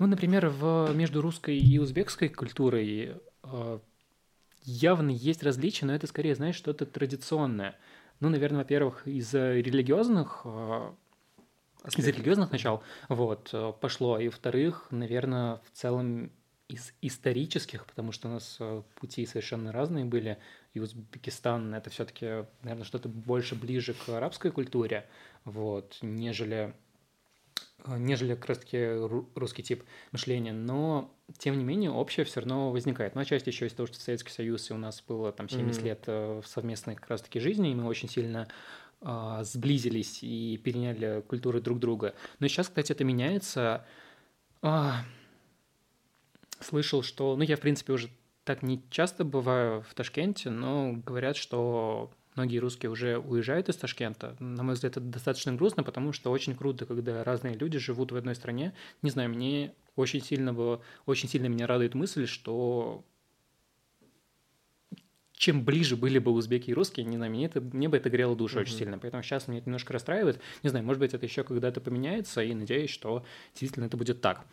ну, 0.00 0.06
например, 0.06 0.48
в, 0.48 0.92
между 0.94 1.20
русской 1.20 1.58
и 1.58 1.78
узбекской 1.78 2.28
культурой 2.28 3.16
э, 3.42 3.78
явно 4.62 5.10
есть 5.10 5.42
различия, 5.42 5.86
но 5.86 5.94
это 5.94 6.06
скорее, 6.06 6.34
знаешь, 6.34 6.56
что-то 6.56 6.86
традиционное. 6.86 7.76
Ну, 8.18 8.28
наверное, 8.28 8.58
во-первых, 8.58 9.06
из-за 9.06 9.54
религиозных 9.54 10.42
э, 10.44 10.90
из 11.96 12.06
религиозных 12.06 12.50
начал 12.50 12.82
вот, 13.08 13.50
э, 13.52 13.72
пошло. 13.80 14.18
И, 14.18 14.28
во-вторых, 14.28 14.88
наверное, 14.90 15.56
в 15.56 15.70
целом 15.72 16.30
из 16.68 16.92
исторических, 17.00 17.86
потому 17.86 18.12
что 18.12 18.28
у 18.28 18.32
нас 18.32 18.56
э, 18.60 18.82
пути 19.00 19.26
совершенно 19.26 19.72
разные 19.72 20.04
были, 20.04 20.38
и 20.74 20.80
Узбекистан— 20.80 21.74
это 21.74 21.90
все 21.90 22.04
таки 22.04 22.46
наверное, 22.62 22.84
что-то 22.84 23.08
больше 23.08 23.54
ближе 23.54 23.94
к 23.94 24.08
арабской 24.10 24.50
культуре, 24.50 25.08
вот, 25.44 25.98
нежели 26.02 26.74
нежели 27.86 28.34
как 28.34 28.46
раз-таки 28.46 28.78
русский 29.34 29.62
тип 29.62 29.84
мышления, 30.12 30.52
но 30.52 31.14
тем 31.38 31.58
не 31.58 31.64
менее 31.64 31.90
общее 31.90 32.24
все 32.24 32.40
равно 32.40 32.70
возникает. 32.70 33.14
Ну, 33.14 33.20
отчасти 33.20 33.48
еще 33.48 33.66
из 33.66 33.72
того, 33.72 33.86
что 33.86 34.00
Советский 34.00 34.32
Союз 34.32 34.70
и 34.70 34.74
у 34.74 34.76
нас 34.76 35.02
было 35.06 35.32
там 35.32 35.48
70 35.48 35.80
mm-hmm. 35.80 35.84
лет 35.84 36.04
э, 36.06 36.42
совместной 36.44 36.96
как 36.96 37.08
раз-таки 37.08 37.40
жизни, 37.40 37.70
и 37.70 37.74
мы 37.74 37.86
очень 37.86 38.08
сильно 38.08 38.48
э, 39.00 39.40
сблизились 39.42 40.22
и 40.22 40.60
переняли 40.62 41.22
культуры 41.26 41.60
друг 41.60 41.78
друга. 41.78 42.14
Но 42.38 42.48
сейчас, 42.48 42.68
кстати, 42.68 42.92
это 42.92 43.04
меняется. 43.04 43.86
А, 44.62 45.04
слышал, 46.60 47.02
что... 47.02 47.36
Ну, 47.36 47.42
я, 47.42 47.56
в 47.56 47.60
принципе, 47.60 47.92
уже 47.92 48.10
так 48.44 48.62
не 48.62 48.82
часто 48.90 49.24
бываю 49.24 49.82
в 49.82 49.94
Ташкенте, 49.94 50.50
но 50.50 50.92
говорят, 50.92 51.36
что 51.36 52.10
многие 52.34 52.58
русские 52.58 52.90
уже 52.90 53.18
уезжают 53.18 53.68
из 53.68 53.76
Ташкента. 53.76 54.36
На 54.38 54.62
мой 54.62 54.74
взгляд, 54.74 54.92
это 54.92 55.00
достаточно 55.00 55.52
грустно, 55.52 55.82
потому 55.82 56.12
что 56.12 56.30
очень 56.30 56.54
круто, 56.54 56.86
когда 56.86 57.24
разные 57.24 57.54
люди 57.54 57.78
живут 57.78 58.12
в 58.12 58.16
одной 58.16 58.34
стране. 58.34 58.74
Не 59.02 59.10
знаю, 59.10 59.30
мне 59.30 59.74
очень 59.96 60.22
сильно 60.22 60.52
было, 60.52 60.80
очень 61.06 61.28
сильно 61.28 61.46
меня 61.46 61.66
радует 61.66 61.94
мысль, 61.94 62.26
что 62.26 63.04
чем 65.32 65.64
ближе 65.64 65.96
были 65.96 66.18
бы 66.18 66.32
узбеки 66.32 66.68
и 66.68 66.74
русские, 66.74 67.06
не 67.06 67.16
знаю, 67.16 67.32
мне, 67.32 67.46
это, 67.46 67.62
мне 67.62 67.88
бы 67.88 67.96
это 67.96 68.10
грело 68.10 68.36
душу 68.36 68.58
mm-hmm. 68.58 68.62
очень 68.62 68.76
сильно. 68.76 68.98
Поэтому 68.98 69.22
сейчас 69.22 69.48
меня 69.48 69.60
это 69.60 69.68
немножко 69.68 69.94
расстраивает. 69.94 70.38
Не 70.62 70.68
знаю, 70.68 70.84
может 70.84 71.00
быть, 71.00 71.14
это 71.14 71.24
еще 71.24 71.44
когда-то 71.44 71.80
поменяется, 71.80 72.42
и 72.42 72.52
надеюсь, 72.52 72.90
что 72.90 73.24
действительно 73.52 73.86
это 73.86 73.96
будет 73.96 74.20
так. 74.20 74.44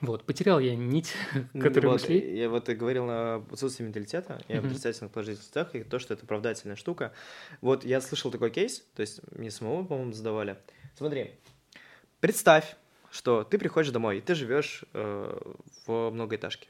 Вот, 0.00 0.24
потерял 0.24 0.60
я 0.60 0.76
нить, 0.76 1.12
которую 1.52 1.92
вот, 1.92 2.00
мы 2.00 2.06
шли. 2.06 2.38
Я 2.38 2.48
вот 2.48 2.68
и 2.68 2.74
говорил 2.74 3.06
на 3.06 3.36
отсутствии 3.36 3.84
менталитета 3.84 4.42
и 4.48 4.54
об 4.54 4.66
отрицательных 4.66 5.12
положительных 5.12 5.74
и 5.74 5.82
то, 5.84 5.98
что 5.98 6.14
это 6.14 6.24
оправдательная 6.24 6.76
штука. 6.76 7.12
Вот 7.60 7.84
я 7.84 8.00
слышал 8.00 8.30
такой 8.30 8.50
кейс, 8.50 8.84
то 8.94 9.00
есть 9.00 9.20
мне 9.32 9.50
самому, 9.50 9.86
по-моему, 9.86 10.12
задавали. 10.12 10.58
Смотри, 10.96 11.32
представь, 12.20 12.76
что 13.10 13.44
ты 13.44 13.58
приходишь 13.58 13.90
домой, 13.90 14.18
и 14.18 14.20
ты 14.20 14.34
живешь 14.34 14.84
э, 14.92 15.54
в 15.86 16.10
многоэтажке. 16.10 16.68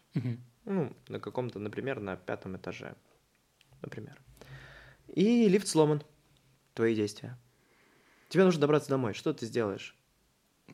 Ну, 0.64 0.92
на 1.08 1.20
каком-то, 1.20 1.58
например, 1.58 2.00
на 2.00 2.16
пятом 2.16 2.56
этаже. 2.56 2.94
Например. 3.82 4.16
И 5.08 5.48
лифт 5.48 5.68
сломан. 5.68 6.02
Твои 6.74 6.94
действия. 6.94 7.38
Тебе 8.28 8.44
нужно 8.44 8.60
добраться 8.60 8.90
домой. 8.90 9.14
Что 9.14 9.32
ты 9.32 9.46
сделаешь? 9.46 9.95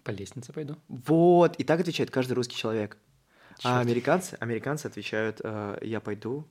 По 0.05 0.11
лестнице 0.11 0.53
пойду. 0.53 0.77
Вот, 0.89 1.57
и 1.57 1.65
так 1.65 1.81
отвечает 1.81 2.11
каждый 2.11 2.33
русский 2.33 2.57
человек. 2.57 2.99
Черт. 3.59 3.67
А 3.67 3.81
американцы, 3.81 4.37
американцы 4.41 4.87
отвечают, 4.87 5.41
э, 5.45 5.79
я 5.83 6.01
пойду, 6.01 6.49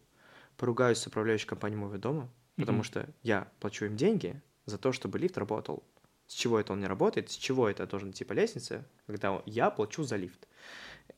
поругаюсь 0.58 1.00
с 1.00 1.08
управляющей 1.08 1.48
компанией 1.48 1.80
моего 1.80 1.98
дома, 1.98 2.30
потому 2.56 2.82
mm-hmm. 2.82 2.86
что 2.86 3.10
я 3.24 3.48
плачу 3.60 3.86
им 3.86 3.98
деньги 3.98 4.42
за 4.66 4.78
то, 4.78 4.92
чтобы 4.92 5.20
лифт 5.20 5.38
работал. 5.38 5.84
С 6.28 6.34
чего 6.34 6.60
это 6.60 6.72
он 6.74 6.80
не 6.80 6.88
работает, 6.88 7.30
с 7.30 7.36
чего 7.36 7.68
это 7.68 7.86
должен 7.88 8.12
идти 8.12 8.24
по 8.24 8.34
лестнице, 8.34 8.86
когда 9.06 9.42
я 9.46 9.70
плачу 9.70 10.04
за 10.04 10.16
лифт. 10.16 10.48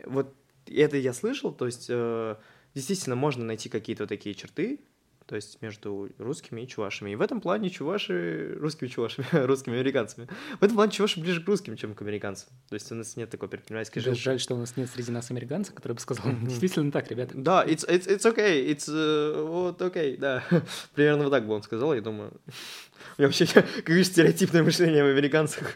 Вот 0.05 0.33
это 0.65 0.97
я 0.97 1.13
слышал, 1.13 1.53
то 1.53 1.65
есть 1.65 1.87
э, 1.89 2.35
действительно 2.73 3.15
можно 3.15 3.43
найти 3.43 3.69
какие-то 3.69 4.07
такие 4.07 4.33
черты, 4.33 4.79
то 5.25 5.35
есть 5.35 5.61
между 5.61 6.09
русскими 6.17 6.61
и 6.61 6.67
чувашами. 6.67 7.11
И 7.11 7.15
в 7.15 7.21
этом 7.21 7.41
плане 7.41 7.69
чуваши 7.69 8.55
русскими 8.59 8.87
чувашами, 8.87 9.27
русскими 9.45 9.75
американцами. 9.75 10.27
В 10.59 10.63
этом 10.63 10.75
плане 10.75 10.91
чуваши 10.91 11.19
ближе 11.19 11.41
к 11.41 11.47
русским, 11.47 11.75
чем 11.75 11.93
к 11.93 12.01
американцам. 12.01 12.49
То 12.69 12.75
есть 12.75 12.91
у 12.91 12.95
нас 12.95 13.15
нет 13.15 13.29
такой 13.29 13.49
предпринимательской 13.49 13.99
жилки. 14.01 14.19
Жаль, 14.19 14.39
что 14.39 14.55
у 14.55 14.57
нас 14.57 14.75
нет 14.77 14.89
среди 14.89 15.11
нас 15.11 15.31
американцев, 15.31 15.73
который 15.73 15.93
бы 15.93 15.99
сказал, 15.99 16.25
действительно 16.41 16.91
так, 16.91 17.09
ребята. 17.09 17.33
Да, 17.35 17.65
it's, 17.65 17.87
it's, 17.87 18.07
it's 18.07 18.33
okay, 18.33 18.65
it's 18.67 18.87
uh, 18.87 19.45
вот 19.45 19.81
okay, 19.81 20.17
да. 20.17 20.43
Примерно 20.95 21.23
вот 21.25 21.31
так 21.31 21.45
бы 21.45 21.53
он 21.53 21.63
сказал, 21.63 21.93
я 21.93 22.01
думаю. 22.01 22.31
У 23.17 23.21
меня 23.21 23.27
вообще 23.27 23.45
какое 23.45 24.03
стереотипное 24.03 24.63
мышление 24.63 25.03
в 25.03 25.07
американцах. 25.07 25.75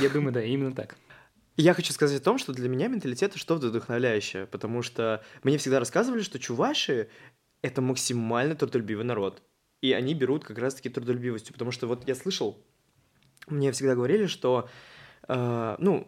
Я 0.00 0.08
думаю, 0.08 0.32
да, 0.32 0.42
именно 0.42 0.72
так. 0.72 0.96
Я 1.56 1.72
хочу 1.72 1.92
сказать 1.92 2.20
о 2.20 2.24
том, 2.24 2.38
что 2.38 2.52
для 2.52 2.68
меня 2.68 2.88
менталитет 2.88 3.30
это 3.30 3.38
что-то 3.38 3.68
вдохновляющее, 3.68 4.46
потому 4.46 4.82
что 4.82 5.24
мне 5.42 5.56
всегда 5.56 5.78
рассказывали, 5.78 6.20
что 6.20 6.38
чуваши 6.38 7.08
это 7.66 7.82
максимально 7.82 8.54
трудолюбивый 8.54 9.04
народ. 9.04 9.42
И 9.80 9.92
они 9.92 10.14
берут 10.14 10.44
как 10.44 10.58
раз-таки 10.58 10.88
трудолюбивостью, 10.88 11.52
потому 11.52 11.70
что 11.70 11.86
вот 11.86 12.06
я 12.08 12.14
слышал, 12.14 12.56
мне 13.48 13.72
всегда 13.72 13.94
говорили, 13.94 14.26
что 14.26 14.68
Uh, 15.28 15.74
ну, 15.80 16.06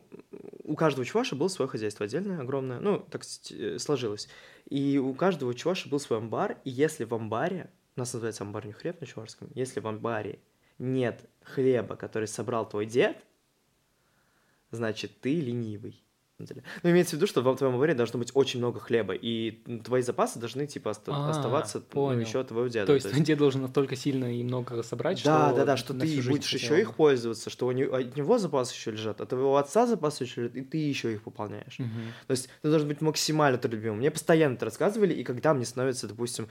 у 0.62 0.76
каждого 0.76 1.04
чуваша 1.04 1.34
было 1.34 1.48
свое 1.48 1.68
хозяйство 1.68 2.06
отдельное, 2.06 2.40
огромное, 2.40 2.78
ну, 2.78 3.00
так 3.00 3.24
э, 3.50 3.76
сложилось. 3.80 4.28
И 4.70 4.96
у 4.96 5.12
каждого 5.12 5.54
чуваша 5.54 5.88
был 5.88 5.98
свой 5.98 6.20
амбар, 6.20 6.58
и 6.62 6.70
если 6.70 7.02
в 7.02 7.12
амбаре, 7.12 7.68
у 7.96 7.98
нас 7.98 8.12
называется 8.12 8.44
амбарный 8.44 8.74
хлеб 8.74 9.00
на 9.00 9.08
чувашском, 9.08 9.48
если 9.56 9.80
в 9.80 9.88
амбаре 9.88 10.38
нет 10.78 11.28
хлеба, 11.42 11.96
который 11.96 12.28
собрал 12.28 12.68
твой 12.68 12.86
дед, 12.86 13.16
значит, 14.70 15.20
ты 15.20 15.40
ленивый 15.40 16.04
деле. 16.46 16.62
Ну, 16.82 16.90
имеется 16.90 17.16
в 17.16 17.18
виду, 17.18 17.26
что 17.26 17.42
в 17.42 17.56
твоем 17.56 17.74
море 17.74 17.94
должно 17.94 18.18
быть 18.18 18.30
очень 18.34 18.58
много 18.58 18.80
хлеба, 18.80 19.14
и 19.14 19.62
твои 19.84 20.02
запасы 20.02 20.38
должны, 20.38 20.66
типа, 20.66 20.90
оста- 20.90 21.12
а, 21.14 21.30
оставаться 21.30 21.82
ну, 21.94 22.12
еще 22.12 22.40
от 22.40 22.48
твоего 22.48 22.68
деда. 22.68 22.86
То 22.86 22.94
есть, 22.94 23.08
то 23.08 23.14
есть 23.14 23.26
дед 23.26 23.38
должен 23.38 23.62
настолько 23.62 23.96
сильно 23.96 24.32
и 24.32 24.42
много 24.42 24.82
собрать, 24.82 25.22
да, 25.24 25.48
что... 25.48 25.50
Да, 25.50 25.52
да, 25.52 25.64
да, 25.64 25.76
что 25.76 25.94
ты 25.94 26.22
будешь 26.22 26.52
еще 26.52 26.80
их 26.80 26.94
пользоваться, 26.94 27.50
что 27.50 27.66
у 27.66 27.72
него, 27.72 27.94
от 27.94 28.16
него 28.16 28.38
запасы 28.38 28.74
еще 28.74 28.90
лежат, 28.90 29.20
от 29.20 29.28
твоего 29.28 29.56
отца 29.56 29.86
запасы 29.86 30.24
еще 30.24 30.42
лежат, 30.42 30.56
и 30.56 30.62
ты 30.62 30.78
еще 30.78 31.12
их 31.12 31.22
пополняешь. 31.22 31.78
Угу. 31.78 31.88
То 32.26 32.30
есть 32.30 32.48
ты 32.62 32.70
должен 32.70 32.88
быть 32.88 33.00
максимально 33.00 33.58
трудолюбивым. 33.58 33.98
Мне 33.98 34.10
постоянно 34.10 34.54
это 34.54 34.64
рассказывали, 34.64 35.14
и 35.14 35.24
когда 35.24 35.54
мне 35.54 35.64
становится, 35.64 36.06
допустим, 36.06 36.48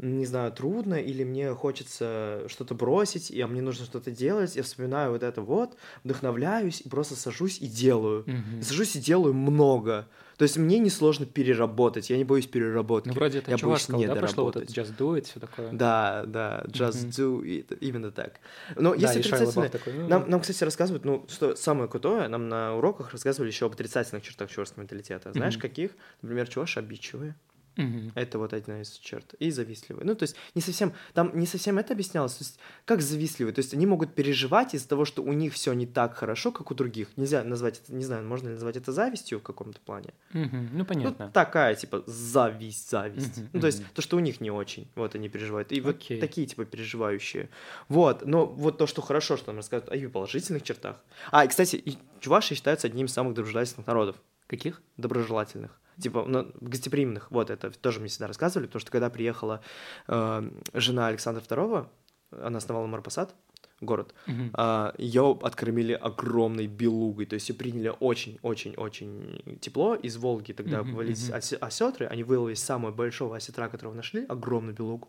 не 0.00 0.26
знаю, 0.26 0.50
трудно, 0.52 0.94
или 0.94 1.24
мне 1.24 1.52
хочется 1.54 2.42
что-то 2.48 2.74
бросить, 2.74 3.30
и 3.30 3.40
а 3.40 3.46
мне 3.46 3.60
нужно 3.60 3.84
что-то 3.84 4.10
делать, 4.10 4.56
я 4.56 4.62
вспоминаю 4.62 5.12
вот 5.12 5.22
это 5.22 5.42
вот, 5.42 5.76
вдохновляюсь, 6.04 6.80
и 6.80 6.88
просто 6.88 7.16
сажусь 7.16 7.58
и 7.60 7.66
делаю. 7.66 8.24
Mm-hmm. 8.24 8.62
Сажусь 8.62 8.96
и 8.96 9.00
делаю 9.00 9.34
много. 9.34 10.08
То 10.38 10.44
есть 10.44 10.56
мне 10.56 10.78
несложно 10.78 11.26
переработать, 11.26 12.08
я 12.08 12.16
не 12.16 12.24
боюсь 12.24 12.46
переработки. 12.46 13.08
Ну, 13.08 13.14
вроде 13.14 13.40
это 13.40 13.50
я 13.50 13.58
боюсь 13.58 13.88
не 13.90 14.06
да, 14.06 14.14
прошло 14.14 14.44
вот 14.44 14.56
это 14.56 14.72
just 14.72 14.96
do 14.96 15.18
it, 15.18 15.24
все 15.24 15.38
такое. 15.38 15.70
Да, 15.70 16.24
да, 16.26 16.64
just 16.66 16.92
mm-hmm. 16.92 17.10
do 17.10 17.42
it, 17.42 17.78
именно 17.80 18.10
так. 18.10 18.40
Но 18.76 18.94
да, 18.94 18.96
если 18.96 19.20
отрицательно... 19.20 19.68
Такой, 19.68 19.92
ну, 19.92 20.08
нам, 20.08 20.30
нам, 20.30 20.40
кстати, 20.40 20.64
рассказывают, 20.64 21.04
ну, 21.04 21.26
что 21.28 21.56
самое 21.56 21.90
крутое, 21.90 22.26
нам 22.28 22.48
на 22.48 22.74
уроках 22.74 23.12
рассказывали 23.12 23.50
еще 23.50 23.66
об 23.66 23.72
отрицательных 23.72 24.24
чертах 24.24 24.50
чувашского 24.50 24.80
менталитета. 24.80 25.30
Знаешь, 25.32 25.56
mm-hmm. 25.56 25.60
каких? 25.60 25.90
Например, 26.22 26.48
чуваши 26.48 26.78
обидчивые. 26.78 27.34
Угу. 27.76 28.12
Это 28.14 28.38
вот 28.38 28.52
одна 28.52 28.82
из 28.82 28.92
черт. 28.92 29.34
И 29.34 29.50
завистливые. 29.50 30.04
Ну, 30.04 30.14
то 30.14 30.24
есть 30.24 30.36
не 30.54 30.62
совсем, 30.62 30.92
там 31.14 31.30
не 31.38 31.46
совсем 31.46 31.78
это 31.78 31.92
объяснялось. 31.92 32.34
То 32.34 32.44
есть 32.44 32.58
как 32.84 33.00
завистливые? 33.00 33.54
То 33.54 33.60
есть 33.60 33.74
они 33.74 33.86
могут 33.86 34.14
переживать 34.14 34.74
из-за 34.74 34.88
того, 34.88 35.04
что 35.04 35.22
у 35.22 35.32
них 35.32 35.54
все 35.54 35.72
не 35.72 35.86
так 35.86 36.14
хорошо, 36.14 36.52
как 36.52 36.70
у 36.70 36.74
других. 36.74 37.08
Нельзя 37.16 37.44
назвать 37.44 37.80
это, 37.82 37.94
не 37.94 38.04
знаю, 38.04 38.26
можно 38.26 38.48
ли 38.48 38.54
назвать 38.54 38.76
это 38.76 38.92
завистью 38.92 39.40
в 39.40 39.42
каком-то 39.42 39.80
плане. 39.80 40.12
Угу. 40.34 40.56
Ну, 40.72 40.84
понятно. 40.84 41.26
Ну, 41.26 41.32
такая, 41.32 41.74
типа, 41.74 42.02
зависть, 42.06 42.90
зависть. 42.90 43.38
Угу. 43.38 43.48
Ну, 43.52 43.60
то 43.60 43.66
есть 43.66 43.84
то, 43.94 44.02
что 44.02 44.16
у 44.16 44.20
них 44.20 44.40
не 44.40 44.50
очень. 44.50 44.88
Вот 44.94 45.14
они 45.14 45.28
переживают. 45.28 45.72
И 45.72 45.80
Окей. 45.80 46.16
вот 46.16 46.20
такие, 46.20 46.46
типа, 46.46 46.64
переживающие. 46.64 47.48
Вот. 47.88 48.26
Но 48.26 48.46
вот 48.46 48.78
то, 48.78 48.86
что 48.86 49.02
хорошо, 49.02 49.36
что 49.36 49.48
нам 49.48 49.56
рассказывают 49.56 49.92
о 49.92 49.96
ее 49.96 50.08
положительных 50.08 50.62
чертах. 50.62 51.02
А, 51.30 51.44
и, 51.44 51.48
кстати, 51.48 51.98
чуваши 52.20 52.54
считаются 52.54 52.86
одним 52.86 53.06
из 53.06 53.12
самых 53.12 53.34
доброжелательных 53.34 53.86
народов. 53.86 54.16
Каких? 54.46 54.82
Доброжелательных 54.96 55.80
типа, 56.00 56.24
ну, 56.26 56.50
гостеприимных, 56.60 57.30
вот 57.30 57.50
это 57.50 57.70
тоже 57.70 58.00
мне 58.00 58.08
всегда 58.08 58.26
рассказывали, 58.26 58.66
потому 58.66 58.80
что 58.80 58.90
когда 58.90 59.10
приехала 59.10 59.60
э, 60.08 60.50
жена 60.74 61.08
Александра 61.08 61.42
II, 61.42 61.86
она 62.30 62.58
основала 62.58 62.86
Марпасад, 62.86 63.34
город, 63.80 64.14
mm-hmm. 64.26 64.50
а, 64.54 64.94
ее 64.98 65.38
откормили 65.42 65.92
огромной 65.92 66.66
белугой, 66.66 67.26
то 67.26 67.34
есть 67.34 67.48
ее 67.48 67.54
приняли 67.54 67.92
очень-очень-очень 67.98 69.58
тепло. 69.60 69.94
Из 69.94 70.16
Волги 70.16 70.52
тогда 70.52 70.80
mm-hmm. 70.80 70.92
вылились 70.92 71.30
mm-hmm. 71.30 71.56
осетры, 71.56 72.06
они 72.06 72.22
выловили 72.22 72.54
самого 72.54 72.92
большого 72.92 73.36
осетра, 73.36 73.68
которого 73.68 73.94
нашли, 73.94 74.24
огромную 74.28 74.74
белугу, 74.74 75.08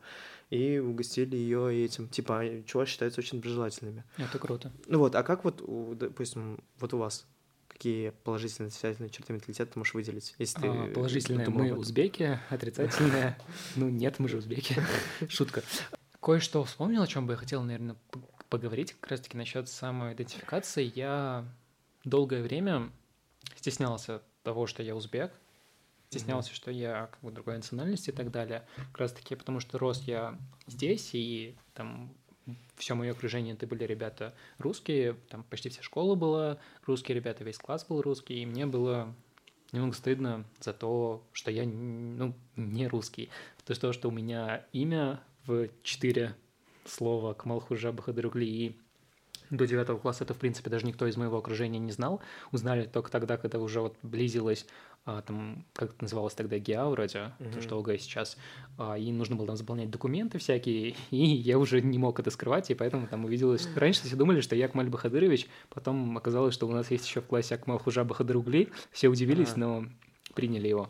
и 0.50 0.80
угостили 0.80 1.36
ее 1.36 1.86
этим. 1.86 2.08
Типа, 2.08 2.44
чего 2.66 2.86
считаются 2.86 3.22
очень 3.22 3.38
доброжелательными. 3.38 4.04
Это 4.18 4.40
круто. 4.40 4.72
Ну 4.88 5.00
вот, 5.00 5.16
а 5.16 5.24
как 5.24 5.44
вот, 5.44 5.62
допустим, 5.98 6.64
вот 6.80 6.94
у 6.94 6.98
вас? 6.98 7.26
Какие 7.82 8.12
положительные 8.12 8.68
отрицательные 8.68 9.10
черты 9.10 9.34
менталитета 9.34 9.74
ты 9.74 9.80
можешь 9.80 9.96
выделить? 9.96 10.36
Если 10.38 10.62
ты 10.62 10.68
а, 10.68 10.94
положительные 10.94 11.50
мы 11.50 11.74
узбеки, 11.74 12.40
отрицательные 12.52 13.36
ну 13.76 13.90
нет, 13.90 14.20
мы 14.20 14.30
же 14.30 14.38
узбеки. 14.38 14.76
Шутка. 15.28 15.64
Кое-что 16.20 16.64
вспомнил, 16.64 17.02
о 17.02 17.08
чем 17.08 17.26
бы 17.26 17.34
я 17.34 17.38
хотел, 17.38 17.64
наверное, 17.64 17.96
поговорить 18.50 18.94
как 18.94 19.10
раз-таки 19.10 19.36
насчет 19.36 19.68
самоидентификации. 19.68 20.92
Я 20.94 21.44
долгое 22.04 22.44
время 22.44 22.92
стеснялся 23.56 24.22
того, 24.44 24.68
что 24.68 24.84
я 24.84 24.96
узбек, 24.96 25.32
стеснялся, 26.12 26.52
mm-hmm. 26.52 26.56
что 26.56 26.70
я 26.70 27.08
как 27.08 27.20
бы 27.24 27.32
другой 27.32 27.56
национальности 27.56 28.12
и 28.12 28.14
так 28.14 28.30
далее. 28.30 28.64
Как 28.76 29.00
раз-таки 29.00 29.34
потому, 29.34 29.60
что 29.60 29.80
рос 29.80 30.04
я 30.04 30.38
здесь, 30.68 31.10
и 31.14 31.56
там 31.74 32.14
все 32.76 32.96
мое 32.96 33.12
окружение 33.12 33.54
это 33.54 33.68
были 33.68 33.84
ребята 33.84 34.34
русские, 34.58 35.16
там 35.30 35.44
почти 35.44 35.70
вся 35.70 35.82
школа 35.82 36.16
была 36.16 36.58
русские 36.86 37.16
ребята, 37.16 37.44
весь 37.44 37.58
класс 37.58 37.86
был 37.86 38.02
русский, 38.02 38.42
и 38.42 38.46
мне 38.46 38.66
было 38.66 39.14
немного 39.72 39.96
стыдно 39.96 40.46
за 40.60 40.74
то, 40.74 41.24
что 41.32 41.52
я 41.52 41.66
ну, 41.66 42.34
не 42.56 42.88
русский. 42.88 43.30
То, 43.66 43.74
что, 43.74 43.94
что 43.94 44.10
у 44.10 44.12
меня 44.12 44.66
имя 44.74 45.22
в 45.46 45.70
четыре 45.84 46.36
слова 46.86 47.34
Камалхужа 47.34 47.92
Бахадыргли 47.92 48.46
и 48.46 48.78
до 49.50 49.68
девятого 49.68 50.00
класса 50.00 50.24
это, 50.24 50.34
в 50.34 50.38
принципе, 50.38 50.70
даже 50.70 50.86
никто 50.86 51.06
из 51.06 51.18
моего 51.18 51.38
окружения 51.38 51.80
не 51.80 51.92
знал. 51.92 52.22
Узнали 52.52 52.86
только 52.86 53.12
тогда, 53.12 53.38
когда 53.38 53.60
уже 53.60 53.82
вот 53.82 53.98
близилось 54.02 54.66
там, 55.06 55.66
как 55.74 55.92
это 55.92 56.04
называлось 56.04 56.36
тогда, 56.36 56.60
ГИА 56.60 56.86
вроде, 56.86 57.18
mm-hmm. 57.18 57.54
то, 57.54 57.62
что 57.62 57.80
ОГЭ 57.80 57.98
сейчас, 57.98 58.38
а, 58.78 58.98
и 58.98 59.12
нужно 59.12 59.36
было 59.36 59.48
там 59.48 59.58
заполнять 59.58 59.90
документы 59.90 60.38
всякие, 60.38 60.96
и 61.10 61.18
я 61.18 61.58
уже 61.58 61.82
не 61.82 61.98
мог 61.98 62.20
это 62.20 62.30
скрывать, 62.30 62.70
и 62.70 62.76
поэтому 62.76 63.08
там 63.08 63.26
увиделось... 63.26 63.68
Раньше 63.76 64.04
все 64.04 64.16
думали, 64.16 64.42
что 64.42 64.56
я 64.56 64.66
Акмаль 64.66 64.90
Бахадырович, 64.90 65.48
потом 65.70 66.18
оказалось, 66.18 66.54
что 66.54 66.68
у 66.68 66.72
нас 66.72 66.92
есть 66.92 67.08
еще 67.08 67.22
в 67.22 67.26
классе 67.26 67.56
Акмал 67.56 67.80
Хужа 67.80 68.04
Бахадыругли, 68.04 68.70
все 68.92 69.08
удивились, 69.08 69.50
uh-huh. 69.50 69.58
но 69.58 69.86
приняли 70.36 70.68
его. 70.68 70.90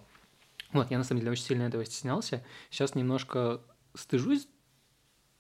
Вот, 0.74 0.92
я 0.92 0.98
на 0.98 1.04
самом 1.04 1.22
деле 1.22 1.32
очень 1.32 1.44
сильно 1.44 1.64
этого 1.64 1.86
стеснялся. 1.86 2.44
Сейчас 2.70 2.96
немножко 2.96 3.62
стыжусь 3.94 4.48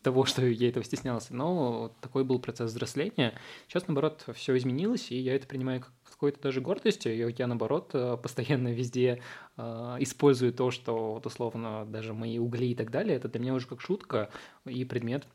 того, 0.01 0.25
что 0.25 0.45
я 0.45 0.69
этого 0.69 0.83
стеснялся, 0.85 1.33
но 1.33 1.95
такой 2.01 2.23
был 2.23 2.39
процесс 2.39 2.71
взросления. 2.71 3.37
Сейчас, 3.67 3.87
наоборот, 3.87 4.25
все 4.33 4.57
изменилось, 4.57 5.11
и 5.11 5.17
я 5.17 5.35
это 5.35 5.47
принимаю 5.47 5.81
как 5.81 5.91
какой-то 6.21 6.39
даже 6.39 6.61
гордостью. 6.61 7.17
Я, 7.17 7.29
я, 7.35 7.47
наоборот, 7.47 7.89
э, 7.93 8.15
постоянно 8.21 8.71
везде 8.71 9.23
э, 9.57 9.61
использую 10.01 10.53
то, 10.53 10.69
что, 10.69 11.13
вот, 11.13 11.25
условно, 11.25 11.83
даже 11.87 12.13
мои 12.13 12.37
угли 12.37 12.67
и 12.67 12.75
так 12.75 12.91
далее, 12.91 13.15
это 13.15 13.27
для 13.27 13.39
меня 13.39 13.55
уже 13.55 13.65
как 13.65 13.81
шутка 13.81 14.29
и 14.65 14.85
предмет 14.85 15.25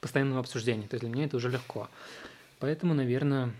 постоянного 0.00 0.40
обсуждения. 0.40 0.88
То 0.88 0.94
есть 0.94 1.02
для 1.04 1.10
меня 1.10 1.26
это 1.26 1.36
уже 1.36 1.50
легко. 1.50 1.90
Поэтому, 2.60 2.94
наверное, 2.94 3.52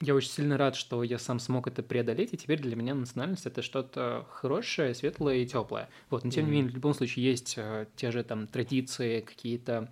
я 0.00 0.14
очень 0.14 0.30
сильно 0.30 0.56
рад, 0.56 0.74
что 0.74 1.02
я 1.02 1.18
сам 1.18 1.38
смог 1.38 1.68
это 1.68 1.82
преодолеть, 1.82 2.32
и 2.32 2.38
теперь 2.38 2.62
для 2.62 2.74
меня 2.74 2.94
национальность 2.94 3.44
это 3.44 3.60
что-то 3.60 4.26
хорошее, 4.30 4.94
светлое 4.94 5.36
и 5.36 5.46
теплое. 5.46 5.90
Вот, 6.08 6.24
но 6.24 6.30
тем 6.30 6.46
не 6.46 6.52
менее, 6.52 6.70
в 6.70 6.74
любом 6.74 6.94
случае 6.94 7.26
есть 7.26 7.56
э, 7.58 7.88
те 7.94 8.10
же 8.10 8.24
там 8.24 8.46
традиции, 8.46 9.20
какие-то 9.20 9.90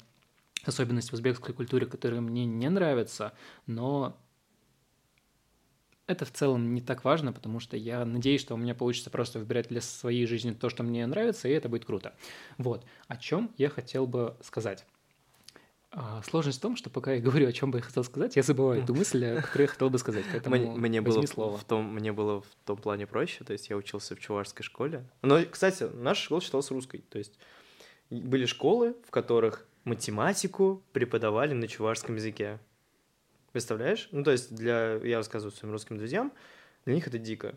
особенности 0.65 1.11
в 1.11 1.15
узбекской 1.15 1.55
культуре, 1.55 1.85
которые 1.85 2.23
мне 2.23 2.47
не 2.47 2.71
нравятся, 2.71 3.35
но 3.67 4.17
это 6.09 6.25
в 6.25 6.33
целом 6.33 6.75
не 6.75 6.81
так 6.81 7.05
важно, 7.05 7.33
потому 7.33 7.61
что 7.61 7.77
я 7.77 8.05
надеюсь, 8.05 8.41
что 8.41 8.55
у 8.55 8.57
меня 8.57 8.75
получится 8.75 9.11
просто 9.11 9.39
выбирать 9.39 9.69
для 9.69 9.83
своей 9.83 10.27
жизни 10.27 10.53
то, 10.53 10.71
что 10.71 10.83
мне 10.83 11.07
нравится, 11.07 11.49
и 11.49 11.53
это 11.53 11.69
будет 11.69 11.85
круто. 11.85 12.15
Вот. 12.57 12.85
О 13.07 13.17
чем 13.17 13.53
я 13.59 13.69
хотел 13.69 14.07
бы 14.07 14.35
сказать. 14.41 14.87
А, 15.91 16.23
сложность 16.23 16.59
в 16.59 16.63
том, 16.63 16.77
что 16.77 16.91
пока 16.91 17.13
я 17.13 17.21
говорю, 17.21 17.47
о 17.47 17.53
чем 17.53 17.71
бы 17.71 17.79
я 17.79 17.83
хотел 17.83 18.05
сказать, 18.05 18.37
я 18.37 18.43
забываю 18.43 18.83
эту 18.83 18.95
мысль, 18.95 19.37
которую 19.37 19.67
я 19.67 19.67
хотел 19.69 19.91
бы 19.91 19.99
сказать. 19.99 20.25
Поэтому 20.33 20.57
мне, 20.57 20.89
мне 20.89 21.01
было 21.03 21.23
слово. 21.27 21.59
В 21.59 21.65
том, 21.65 21.95
мне 21.95 22.13
было 22.13 22.41
в 22.41 22.49
том 22.65 22.79
плане 22.79 23.07
проще, 23.07 23.45
то 23.45 23.53
есть 23.53 23.69
я 23.69 23.77
учился 23.77 24.17
в 24.17 24.21
чувашской 24.21 24.65
школе. 24.65 25.05
Но, 25.23 25.43
кстати, 25.45 25.85
наша 25.95 26.23
школа 26.23 26.41
считалась 26.41 26.71
русской. 26.71 27.05
То 27.11 27.19
есть 27.19 27.39
были 28.11 28.47
школы, 28.47 28.97
в 29.07 29.11
которых 29.11 29.67
математику 29.85 30.83
преподавали 30.93 31.53
на 31.53 31.69
чувашском 31.69 32.17
языке. 32.17 32.59
Представляешь? 33.53 34.09
Ну, 34.13 34.25
то 34.25 34.31
есть 34.31 34.55
для... 34.55 34.95
Я 34.97 35.17
рассказываю 35.19 35.55
своим 35.55 35.73
русским 35.73 35.97
друзьям, 35.97 36.33
для 36.85 36.95
них 36.95 37.07
это 37.07 37.19
дико. 37.19 37.55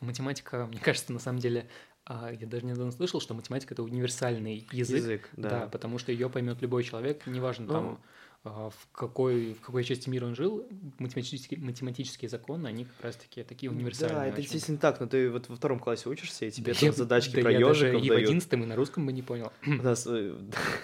Математика, 0.00 0.66
мне 0.66 0.78
кажется, 0.78 1.12
на 1.12 1.18
самом 1.18 1.40
деле, 1.40 1.68
а, 2.04 2.32
я 2.32 2.46
даже 2.46 2.64
недавно 2.64 2.92
слышал, 2.92 3.20
что 3.20 3.34
математика 3.34 3.74
это 3.74 3.82
универсальный 3.82 4.66
язык. 4.72 4.96
Язык, 4.96 5.28
да. 5.36 5.50
Да, 5.50 5.66
потому 5.66 5.98
что 5.98 6.12
ее 6.12 6.30
поймет 6.30 6.62
любой 6.62 6.84
человек, 6.84 7.26
неважно 7.26 7.66
ну, 7.66 7.72
там 7.72 8.00
а, 8.44 8.70
в 8.70 8.88
какой, 8.92 9.54
в 9.54 9.60
какой 9.60 9.82
части 9.84 10.08
мира 10.08 10.24
он 10.24 10.34
жил, 10.34 10.66
математические, 10.98 11.60
математические 11.60 12.28
законы, 12.28 12.68
они 12.68 12.84
как 12.84 13.00
раз-таки 13.02 13.42
такие 13.42 13.70
универсальные. 13.70 14.16
Да, 14.16 14.26
это 14.26 14.40
действительно 14.40 14.78
так, 14.78 15.00
но 15.00 15.06
ты 15.06 15.28
вот 15.28 15.48
во 15.48 15.56
втором 15.56 15.80
классе 15.80 16.08
учишься, 16.08 16.46
и 16.46 16.50
тебе 16.50 16.72
да 16.72 16.80
там 16.80 16.92
задачки 16.92 17.36
да 17.36 17.42
про 17.42 17.52
я 17.52 17.66
даже 17.66 18.00
и 18.00 18.08
в 18.08 18.12
одиннадцатом, 18.12 18.62
и 18.62 18.66
на 18.66 18.76
русском 18.76 19.04
бы 19.04 19.12
не 19.12 19.22
понял. 19.22 19.52
У 19.66 19.70
нас... 19.82 20.06
Э, 20.08 20.34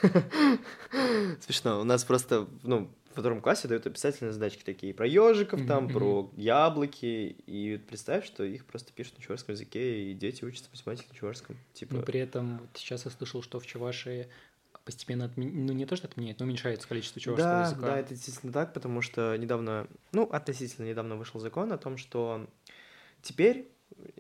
смешно, 1.41 1.81
у 1.81 1.85
нас 1.85 2.05
просто, 2.05 2.49
ну, 2.65 2.91
во 3.17 3.21
втором 3.21 3.41
классе 3.41 3.69
дают 3.69 3.87
описательные 3.87 4.33
задачки 4.33 4.63
такие 4.65 4.95
про 4.95 5.07
ежиков, 5.07 5.61
mm-hmm, 5.61 5.67
там, 5.67 5.89
про 5.89 6.31
яблоки. 6.37 7.37
И 7.47 7.79
представь, 7.89 8.27
что 8.27 8.45
их 8.45 8.65
просто 8.65 8.93
пишут 8.93 9.19
на 9.19 9.25
чувашском 9.25 9.55
языке, 9.55 10.11
и 10.11 10.15
дети 10.15 10.45
учатся 10.45 10.71
математике 10.73 11.09
на 11.11 11.19
чувашском. 11.19 11.57
Типа... 11.73 11.95
Но 11.95 12.03
при 12.03 12.21
этом 12.21 12.59
вот 12.59 12.71
сейчас 12.75 13.05
я 13.05 13.11
слышал, 13.11 13.43
что 13.43 13.61
в 13.61 13.67
Чувашии 13.67 14.29
постепенно, 14.85 15.25
отми... 15.25 15.47
ну 15.47 15.73
не 15.73 15.87
то, 15.87 15.97
что 15.97 16.07
отменяет, 16.07 16.39
но 16.41 16.45
уменьшается 16.45 16.87
количество 16.87 17.21
чувашского 17.21 17.51
да, 17.51 17.67
языка. 17.67 17.81
Да, 17.81 17.99
это 17.99 18.11
действительно 18.11 18.53
так, 18.53 18.75
потому 18.75 19.01
что 19.01 19.37
недавно, 19.37 19.87
ну, 20.13 20.25
относительно 20.25 20.87
недавно 20.87 21.17
вышел 21.17 21.41
закон 21.41 21.73
о 21.73 21.79
том, 21.79 21.97
что 21.97 22.47
теперь 23.23 23.69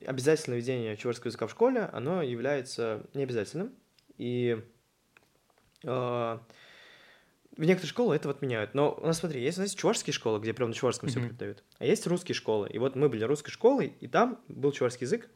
обязательное 0.07 0.59
введение 0.59 0.97
чувашского 0.97 1.29
языка 1.29 1.47
в 1.47 1.51
школе, 1.51 1.83
оно 1.93 2.23
является 2.23 3.05
необязательным. 3.13 3.73
И 4.17 4.63
э, 5.83 6.39
в 7.57 7.65
некоторых 7.65 7.91
школах 7.91 8.17
это 8.17 8.31
отменяют. 8.31 8.75
Но 8.75 8.93
у 9.01 9.07
нас, 9.07 9.19
смотри, 9.19 9.43
есть, 9.43 9.59
у 9.59 9.63
нас 9.63 9.75
чувашские 9.75 10.13
школы, 10.13 10.41
где 10.41 10.53
прям 10.53 10.71
на 10.71 10.75
чувашском 10.75 11.09
mm-hmm. 11.09 11.13
все 11.13 11.21
преподают. 11.21 11.65
А 11.79 11.85
есть 11.85 12.07
русские 12.07 12.35
школы. 12.35 12.69
И 12.69 12.79
вот 12.79 12.97
мы 12.97 13.09
были 13.09 13.25
русской 13.25 13.51
школой, 13.51 13.95
и 14.01 14.09
там 14.09 14.41
был 14.49 14.73
чувашский 14.73 15.05
язык. 15.05 15.29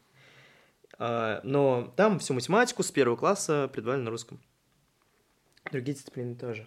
А, 0.98 1.40
но 1.44 1.92
там 1.96 2.18
всю 2.18 2.34
математику 2.34 2.82
с 2.82 2.90
первого 2.90 3.16
класса 3.16 3.68
преподавали 3.72 4.02
на 4.02 4.10
русском. 4.10 4.40
Другие 5.70 5.94
дисциплины 5.94 6.34
тоже. 6.34 6.66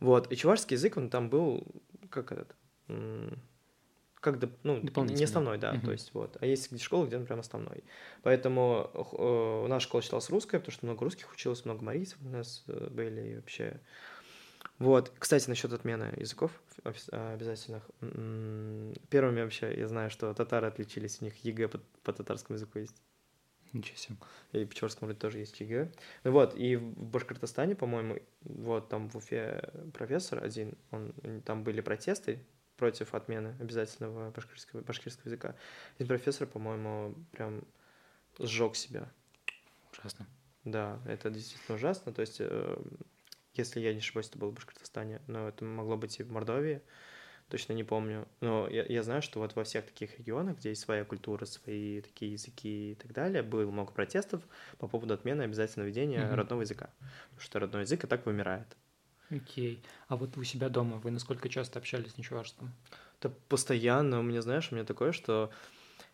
Вот. 0.00 0.30
И 0.32 0.36
чувашский 0.36 0.74
язык, 0.74 0.96
он 0.96 1.08
там 1.08 1.28
был, 1.30 1.66
как 2.10 2.32
этот, 2.32 2.56
как 4.20 4.38
доп, 4.38 4.52
ну, 4.62 4.80
не 5.04 5.24
основной, 5.24 5.58
да, 5.58 5.74
uh-huh. 5.74 5.84
то 5.84 5.92
есть 5.92 6.12
вот. 6.14 6.36
А 6.40 6.46
есть 6.46 6.82
школы, 6.82 7.06
где 7.06 7.16
он 7.16 7.26
прям 7.26 7.40
основной. 7.40 7.84
Поэтому 8.22 8.90
э, 8.94 9.66
наша 9.68 9.86
школа 9.86 10.02
считалась 10.02 10.30
русская, 10.30 10.58
потому 10.58 10.72
что 10.72 10.86
много 10.86 11.04
русских 11.04 11.30
училось, 11.32 11.64
много 11.64 11.84
марийцев 11.84 12.18
у 12.24 12.28
нас 12.28 12.64
э, 12.66 12.88
были, 12.90 13.32
и 13.32 13.36
вообще 13.36 13.80
вот, 14.78 15.12
кстати, 15.18 15.48
насчет 15.48 15.72
отмены 15.72 16.12
языков 16.16 16.50
обязательных. 16.82 17.88
Первыми 19.08 19.42
вообще 19.42 19.74
я 19.76 19.88
знаю, 19.88 20.10
что 20.10 20.32
татары 20.34 20.66
отличились, 20.66 21.18
у 21.20 21.24
них 21.24 21.36
ЕГЭ 21.44 21.68
по, 21.68 21.80
по 22.02 22.12
татарскому 22.12 22.56
языку 22.56 22.78
есть. 22.78 22.96
Ничего 23.72 23.96
себе. 23.96 24.16
И 24.52 24.64
по 24.64 24.74
черному 24.74 24.98
вроде 25.00 25.18
тоже 25.18 25.38
есть 25.38 25.60
ЕГЭ. 25.60 25.92
Ну 26.24 26.30
вот, 26.30 26.56
и 26.56 26.76
в 26.76 27.10
Башкортостане, 27.10 27.74
по-моему, 27.74 28.18
вот 28.42 28.88
там 28.88 29.08
в 29.08 29.16
Уфе 29.16 29.70
профессор 29.92 30.42
один, 30.42 30.74
он, 30.90 31.12
там 31.44 31.64
были 31.64 31.80
протесты 31.80 32.40
против 32.76 33.14
отмены 33.14 33.56
обязательного 33.60 34.30
башкирского, 34.30 34.80
башкирского 34.82 35.26
языка. 35.26 35.56
И 35.98 36.04
профессор, 36.04 36.46
по-моему, 36.46 37.14
прям 37.32 37.64
сжег 38.38 38.76
себя. 38.76 39.08
Ужасно. 39.92 40.26
Да, 40.64 41.00
это 41.06 41.30
действительно 41.30 41.76
ужасно. 41.76 42.12
То 42.12 42.20
есть 42.20 42.36
э, 42.40 42.76
если 43.54 43.80
я 43.80 43.92
не 43.92 43.98
ошибаюсь, 43.98 44.28
это 44.28 44.38
было 44.38 44.50
в 44.50 44.54
Башкортостане, 44.54 45.20
но 45.26 45.48
это 45.48 45.64
могло 45.64 45.96
быть 45.96 46.18
и 46.20 46.22
в 46.22 46.30
Мордовии, 46.30 46.82
точно 47.48 47.72
не 47.72 47.84
помню. 47.84 48.26
Но 48.40 48.68
я, 48.68 48.84
я 48.84 49.02
знаю, 49.02 49.22
что 49.22 49.40
вот 49.40 49.54
во 49.54 49.64
всех 49.64 49.86
таких 49.86 50.18
регионах, 50.18 50.58
где 50.58 50.70
есть 50.70 50.82
своя 50.82 51.04
культура, 51.04 51.44
свои 51.44 52.00
такие 52.00 52.32
языки 52.32 52.92
и 52.92 52.94
так 52.94 53.12
далее, 53.12 53.42
было 53.42 53.70
много 53.70 53.92
протестов 53.92 54.42
по 54.78 54.88
поводу 54.88 55.14
отмены 55.14 55.42
обязательного 55.42 55.88
ведения 55.88 56.20
mm-hmm. 56.20 56.34
родного 56.34 56.62
языка. 56.62 56.90
Потому 57.30 57.40
что 57.40 57.58
родной 57.60 57.82
язык 57.82 58.04
и 58.04 58.06
так 58.06 58.26
вымирает. 58.26 58.76
Окей. 59.30 59.76
Okay. 59.76 59.86
А 60.08 60.16
вот 60.16 60.36
у 60.36 60.44
себя 60.44 60.68
дома 60.68 60.98
вы 60.98 61.10
насколько 61.10 61.48
часто 61.48 61.78
общались 61.78 62.16
на 62.16 62.22
чувашском? 62.22 62.72
Да 63.20 63.30
постоянно. 63.48 64.20
У 64.20 64.22
меня, 64.22 64.42
знаешь, 64.42 64.70
у 64.70 64.74
меня 64.74 64.84
такое, 64.84 65.12
что 65.12 65.50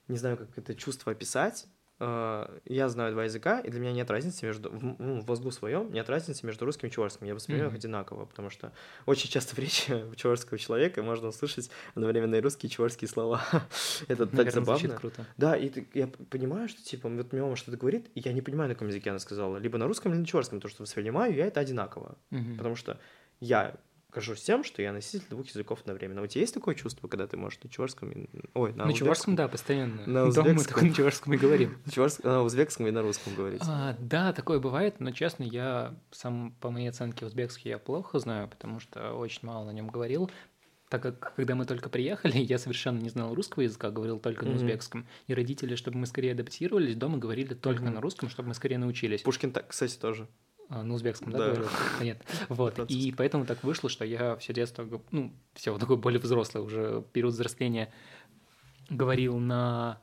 не 0.08 0.16
знаю, 0.16 0.36
как 0.36 0.56
это 0.56 0.74
чувство 0.74 1.12
описать, 1.12 1.66
я 2.00 2.88
знаю 2.88 3.12
два 3.12 3.24
языка, 3.24 3.60
и 3.60 3.70
для 3.70 3.78
меня 3.78 3.92
нет 3.92 4.10
разницы 4.10 4.46
между, 4.46 4.70
в, 4.70 4.82
ну, 4.98 5.20
в 5.20 5.28
мозгу 5.28 5.50
своем 5.50 5.92
нет 5.92 6.08
разницы 6.08 6.46
между 6.46 6.64
русским 6.64 6.88
и 6.88 6.90
чувашским. 6.90 7.26
Я 7.26 7.34
воспринимаю 7.34 7.68
mm-hmm. 7.68 7.72
их 7.74 7.78
одинаково, 7.78 8.24
потому 8.24 8.48
что 8.48 8.72
очень 9.04 9.28
часто 9.28 9.54
в 9.54 9.58
речи 9.58 10.02
чувашского 10.16 10.58
человека 10.58 11.02
можно 11.02 11.28
услышать 11.28 11.70
одновременно 11.94 12.36
и 12.36 12.40
русские, 12.40 12.70
и 12.70 12.72
чувашские 12.72 13.08
слова. 13.08 13.42
Это 14.08 14.26
так 14.26 14.50
забавно. 14.50 14.96
круто. 14.96 15.26
Да, 15.36 15.54
и 15.54 15.68
ты, 15.68 15.86
я 15.92 16.06
понимаю, 16.30 16.68
что, 16.70 16.82
типа, 16.82 17.10
вот 17.10 17.32
мне 17.32 17.42
мама 17.42 17.56
что-то 17.56 17.76
говорит, 17.76 18.08
и 18.14 18.20
я 18.20 18.32
не 18.32 18.40
понимаю, 18.40 18.68
на 18.70 18.74
каком 18.74 18.88
языке 18.88 19.10
она 19.10 19.18
сказала. 19.18 19.58
Либо 19.58 19.76
на 19.76 19.86
русском, 19.86 20.12
либо 20.12 20.20
на 20.20 20.26
чувашском, 20.26 20.58
потому 20.58 20.70
что 20.70 20.82
воспринимаю 20.82 21.34
я 21.34 21.46
это 21.46 21.60
одинаково. 21.60 22.16
Mm-hmm. 22.30 22.56
Потому 22.56 22.76
что 22.76 22.98
я 23.40 23.76
горжусь 24.10 24.42
тем, 24.42 24.64
что 24.64 24.82
я 24.82 24.92
носитель 24.92 25.26
двух 25.30 25.46
языков 25.48 25.80
одновременно. 25.80 26.22
У 26.22 26.26
тебя 26.26 26.40
есть 26.42 26.54
такое 26.54 26.74
чувство, 26.74 27.08
когда 27.08 27.26
ты 27.26 27.36
можешь 27.36 27.60
на 27.62 27.70
чувашском 27.70 28.10
и... 28.10 28.28
Ой, 28.54 28.72
на, 28.74 28.86
на 28.86 28.92
чувашском, 28.92 29.36
да, 29.36 29.48
постоянно. 29.48 30.06
На 30.06 30.24
узбекском. 30.24 30.56
мы 30.56 30.64
только 30.64 30.84
на 30.84 30.94
чувашском 30.94 31.34
и 31.34 31.36
говорим. 31.36 31.78
На 32.22 32.42
узбекском 32.42 32.86
и 32.86 32.90
на 32.90 33.02
русском 33.02 33.34
говорить. 33.34 33.62
А, 33.66 33.96
да, 33.98 34.32
такое 34.32 34.58
бывает, 34.58 35.00
но, 35.00 35.10
честно, 35.10 35.44
я 35.44 35.94
сам, 36.10 36.54
по 36.60 36.70
моей 36.70 36.88
оценке, 36.88 37.26
узбекский 37.26 37.70
я 37.70 37.78
плохо 37.78 38.18
знаю, 38.18 38.48
потому 38.48 38.80
что 38.80 39.12
очень 39.14 39.40
мало 39.42 39.64
на 39.64 39.70
нем 39.70 39.88
говорил. 39.88 40.30
Так 40.88 41.02
как, 41.02 41.34
когда 41.36 41.54
мы 41.54 41.66
только 41.66 41.88
приехали, 41.88 42.38
я 42.38 42.58
совершенно 42.58 42.98
не 42.98 43.10
знал 43.10 43.34
русского 43.34 43.62
языка, 43.62 43.90
говорил 43.90 44.18
только 44.18 44.44
на 44.44 44.50
mm-hmm. 44.50 44.56
узбекском. 44.56 45.06
И 45.28 45.34
родители, 45.34 45.76
чтобы 45.76 45.98
мы 45.98 46.06
скорее 46.06 46.32
адаптировались, 46.32 46.96
дома 46.96 47.18
говорили 47.18 47.54
только 47.54 47.84
mm-hmm. 47.84 47.90
на 47.90 48.00
русском, 48.00 48.28
чтобы 48.28 48.48
мы 48.48 48.54
скорее 48.54 48.78
научились. 48.78 49.22
Пушкин, 49.22 49.52
так, 49.52 49.68
кстати, 49.68 49.96
тоже. 49.96 50.26
А, 50.72 50.84
на 50.84 50.94
узбекском, 50.94 51.32
да, 51.32 51.38
да. 51.38 51.44
говорил? 51.46 51.68
Нет. 52.00 52.24
Вот. 52.48 52.78
И 52.88 53.12
поэтому 53.12 53.44
так 53.44 53.64
вышло, 53.64 53.90
что 53.90 54.04
я 54.04 54.36
все 54.36 54.52
детство, 54.52 54.88
ну, 55.10 55.32
все, 55.52 55.76
такой 55.78 55.96
более 55.96 56.20
взрослый 56.20 56.62
уже 56.62 57.04
период 57.12 57.34
взросления 57.34 57.92
говорил 58.88 59.38
на... 59.38 60.00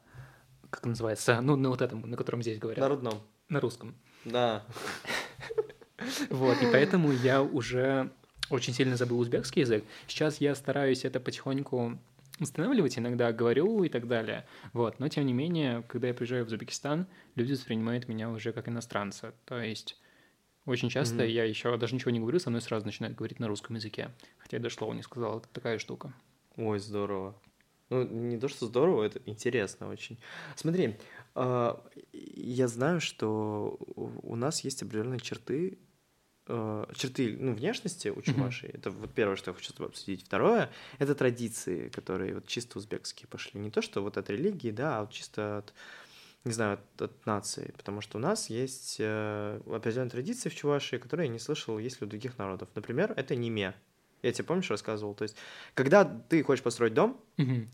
Как 0.69 0.85
называется? 0.85 1.39
Ну, 1.39 1.55
на 1.55 1.69
вот 1.69 1.81
этом, 1.81 2.01
на 2.01 2.17
котором 2.17 2.41
здесь 2.41 2.59
говорят. 2.59 2.81
На 2.81 2.89
родном. 2.89 3.21
На 3.47 3.61
русском. 3.61 3.95
Да. 4.25 4.65
Вот, 6.29 6.61
и 6.61 6.65
поэтому 6.71 7.13
я 7.13 7.41
уже 7.41 8.11
очень 8.49 8.73
сильно 8.73 8.97
забыл 8.97 9.21
узбекский 9.21 9.61
язык. 9.61 9.85
Сейчас 10.07 10.41
я 10.41 10.53
стараюсь 10.53 11.05
это 11.05 11.21
потихоньку 11.21 11.97
восстанавливать, 12.39 12.97
иногда 12.99 13.31
говорю 13.31 13.85
и 13.85 13.89
так 13.89 14.05
далее. 14.09 14.45
Вот. 14.73 14.99
Но, 14.99 15.07
тем 15.07 15.25
не 15.25 15.33
менее, 15.33 15.83
когда 15.87 16.09
я 16.09 16.13
приезжаю 16.13 16.43
в 16.43 16.49
Узбекистан, 16.49 17.07
люди 17.35 17.53
воспринимают 17.53 18.09
меня 18.09 18.29
уже 18.29 18.51
как 18.51 18.67
иностранца. 18.67 19.33
То 19.45 19.61
есть 19.61 19.97
очень 20.67 20.89
часто 20.89 21.23
mm-hmm. 21.23 21.31
я 21.31 21.43
еще 21.45 21.75
даже 21.77 21.95
ничего 21.95 22.11
не 22.11 22.19
говорю, 22.19 22.39
со 22.39 22.49
мной 22.49 22.61
сразу 22.61 22.85
начинают 22.85 23.17
говорить 23.17 23.39
на 23.39 23.47
русском 23.47 23.77
языке. 23.77 24.11
Хотя 24.37 24.57
я 24.57 24.63
даже 24.63 24.75
слова 24.75 24.93
не 24.93 25.01
сказал. 25.01 25.39
Это 25.39 25.47
такая 25.49 25.79
штука. 25.79 26.13
Ой, 26.57 26.79
здорово. 26.79 27.35
Ну, 27.89 28.03
не 28.03 28.37
то, 28.37 28.49
что 28.49 28.65
здорово, 28.65 29.03
это 29.03 29.21
интересно 29.25 29.87
очень. 29.87 30.19
Смотри, 30.55 30.97
а, 31.35 31.81
я 32.11 32.67
знаю, 32.67 32.99
что 32.99 33.77
у 33.95 34.35
нас 34.35 34.61
есть 34.65 34.83
определенные 34.83 35.21
черты, 35.21 35.77
э, 36.47 36.85
черты 36.95 37.37
ну, 37.39 37.53
внешности 37.53 38.09
у 38.09 38.21
чувашей. 38.21 38.69
Mm-hmm. 38.69 38.77
Это 38.77 38.91
вот 38.91 39.13
первое, 39.13 39.37
что 39.37 39.51
я 39.51 39.55
хочу 39.55 39.69
с 39.69 39.73
тобой 39.73 39.87
обсудить. 39.89 40.25
Второе— 40.25 40.69
это 40.99 41.15
традиции, 41.15 41.87
которые 41.87 42.33
вот 42.33 42.47
чисто 42.47 42.77
узбекские 42.77 43.29
пошли. 43.29 43.61
Не 43.61 43.71
то, 43.71 43.81
что 43.81 44.01
вот 44.01 44.17
от 44.17 44.29
религии, 44.29 44.71
да, 44.71 44.97
а 44.97 45.01
вот 45.01 45.11
чисто 45.11 45.59
от, 45.59 45.73
не 46.47 46.53
знаю, 46.53 46.73
от, 46.73 47.01
от 47.01 47.25
нации. 47.25 47.73
Потому 47.77 48.01
что 48.01 48.17
у 48.17 48.21
нас 48.21 48.49
есть 48.49 48.97
э, 48.99 49.61
определенные 49.65 50.09
традиции 50.11 50.49
в 50.49 50.55
Чувашии, 50.55 50.97
которые 50.97 51.27
я 51.27 51.33
не 51.33 51.39
слышал, 51.39 51.77
есть 51.77 52.01
ли 52.01 52.07
у 52.07 52.09
других 52.09 52.37
народов. 52.37 52.69
Например, 52.75 53.13
это 53.15 53.35
неме. 53.35 53.75
Я 54.23 54.31
тебе, 54.31 54.45
помнишь, 54.45 54.69
рассказывал? 54.69 55.13
То 55.13 55.23
есть, 55.23 55.35
когда 55.73 56.03
ты 56.03 56.43
хочешь 56.43 56.63
построить 56.63 56.93
дом, 56.93 57.19
mm-hmm. 57.37 57.67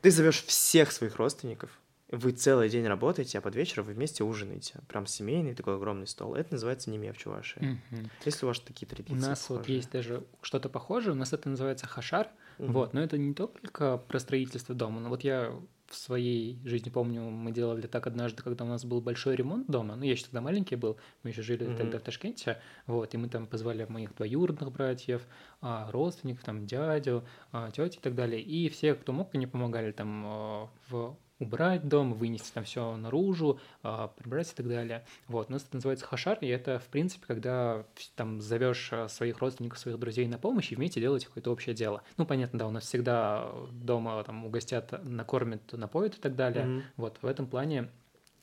ты 0.00 0.10
зовешь 0.10 0.44
всех 0.44 0.92
своих 0.92 1.16
родственников, 1.16 1.70
вы 2.12 2.32
целый 2.32 2.68
день 2.68 2.86
работаете, 2.86 3.38
а 3.38 3.40
под 3.40 3.56
вечер 3.56 3.82
вы 3.82 3.94
вместе 3.94 4.22
ужинаете. 4.22 4.80
Прям 4.86 5.06
семейный 5.06 5.54
такой 5.54 5.76
огромный 5.76 6.06
стол. 6.06 6.34
Это 6.34 6.52
называется 6.52 6.90
неме 6.90 7.10
в 7.12 7.16
Чувашии. 7.16 7.62
Mm-hmm. 7.62 8.10
Есть 8.26 8.42
ли 8.42 8.46
у 8.46 8.48
вас 8.48 8.60
такие 8.60 8.86
традиции? 8.86 9.14
У 9.14 9.16
нас 9.16 9.40
похожие? 9.40 9.58
вот 9.58 9.68
есть 9.68 9.90
даже 9.90 10.22
что-то 10.42 10.68
похожее. 10.68 11.12
У 11.12 11.16
нас 11.16 11.32
это 11.32 11.48
называется 11.48 11.86
хашар. 11.86 12.28
Mm-hmm. 12.58 12.70
Вот, 12.70 12.92
но 12.92 13.02
это 13.02 13.16
не 13.16 13.32
только 13.32 13.96
про 13.96 14.18
строительство 14.20 14.74
дома. 14.74 15.00
Но 15.00 15.08
вот 15.08 15.24
я 15.24 15.58
в 15.92 15.96
своей 15.96 16.58
жизни 16.64 16.88
помню, 16.88 17.22
мы 17.22 17.52
делали 17.52 17.86
так 17.86 18.06
однажды, 18.06 18.42
когда 18.42 18.64
у 18.64 18.68
нас 18.68 18.84
был 18.84 19.00
большой 19.00 19.36
ремонт 19.36 19.66
дома. 19.68 19.94
Ну, 19.94 20.04
я 20.04 20.12
еще 20.12 20.24
тогда 20.24 20.40
маленький 20.40 20.76
был, 20.76 20.96
мы 21.22 21.30
еще 21.30 21.42
жили 21.42 21.66
mm-hmm. 21.66 21.76
тогда 21.76 21.98
в 21.98 22.02
Ташкенте. 22.02 22.58
Вот, 22.86 23.12
и 23.14 23.18
мы 23.18 23.28
там 23.28 23.46
позвали 23.46 23.84
моих 23.84 24.14
двоюродных 24.14 24.72
братьев, 24.72 25.22
а, 25.60 25.90
родственников, 25.90 26.44
там, 26.44 26.66
дядю, 26.66 27.24
а, 27.52 27.70
тети 27.70 27.98
и 27.98 28.00
так 28.00 28.14
далее. 28.14 28.40
И 28.40 28.68
все, 28.70 28.94
кто 28.94 29.12
мог, 29.12 29.34
они 29.34 29.46
помогали 29.46 29.92
там 29.92 30.24
а, 30.26 30.70
в 30.88 31.16
убрать 31.42 31.86
дом, 31.86 32.14
вынести 32.14 32.52
там 32.52 32.64
все 32.64 32.96
наружу, 32.96 33.60
а, 33.82 34.08
прибрать 34.08 34.50
и 34.52 34.54
так 34.54 34.68
далее. 34.68 35.04
Вот, 35.26 35.50
у 35.50 35.52
нас 35.52 35.62
это 35.64 35.76
называется 35.76 36.06
хашар, 36.06 36.38
и 36.40 36.46
это, 36.46 36.78
в 36.78 36.86
принципе, 36.86 37.26
когда 37.26 37.84
там 38.14 38.40
зовешь 38.40 38.90
а, 38.92 39.08
своих 39.08 39.38
родственников, 39.38 39.78
своих 39.78 39.98
друзей 39.98 40.26
на 40.28 40.38
помощь 40.38 40.72
и 40.72 40.76
вместе 40.76 41.00
делаете 41.00 41.26
какое-то 41.26 41.50
общее 41.50 41.74
дело. 41.74 42.02
Ну, 42.16 42.24
понятно, 42.24 42.58
да, 42.58 42.66
у 42.66 42.70
нас 42.70 42.84
всегда 42.84 43.50
дома 43.72 44.22
там 44.24 44.46
угостят, 44.46 45.04
накормят, 45.04 45.72
напоят 45.72 46.16
и 46.16 46.20
так 46.20 46.36
далее. 46.36 46.64
Mm-hmm. 46.64 46.82
Вот, 46.96 47.18
в 47.20 47.26
этом 47.26 47.46
плане, 47.46 47.90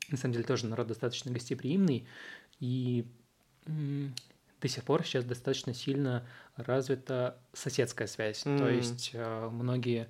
на 0.09 0.17
самом 0.17 0.33
деле, 0.33 0.45
тоже 0.45 0.65
народ 0.65 0.87
достаточно 0.87 1.31
гостеприимный, 1.31 2.07
и 2.59 3.05
до 3.65 4.67
сих 4.67 4.83
пор 4.83 5.03
сейчас 5.03 5.23
достаточно 5.23 5.73
сильно 5.73 6.27
развита 6.57 7.37
соседская 7.53 8.07
связь. 8.07 8.45
Mm-hmm. 8.45 8.57
То 8.57 8.69
есть 8.69 9.11
э, 9.13 9.49
многие 9.49 10.09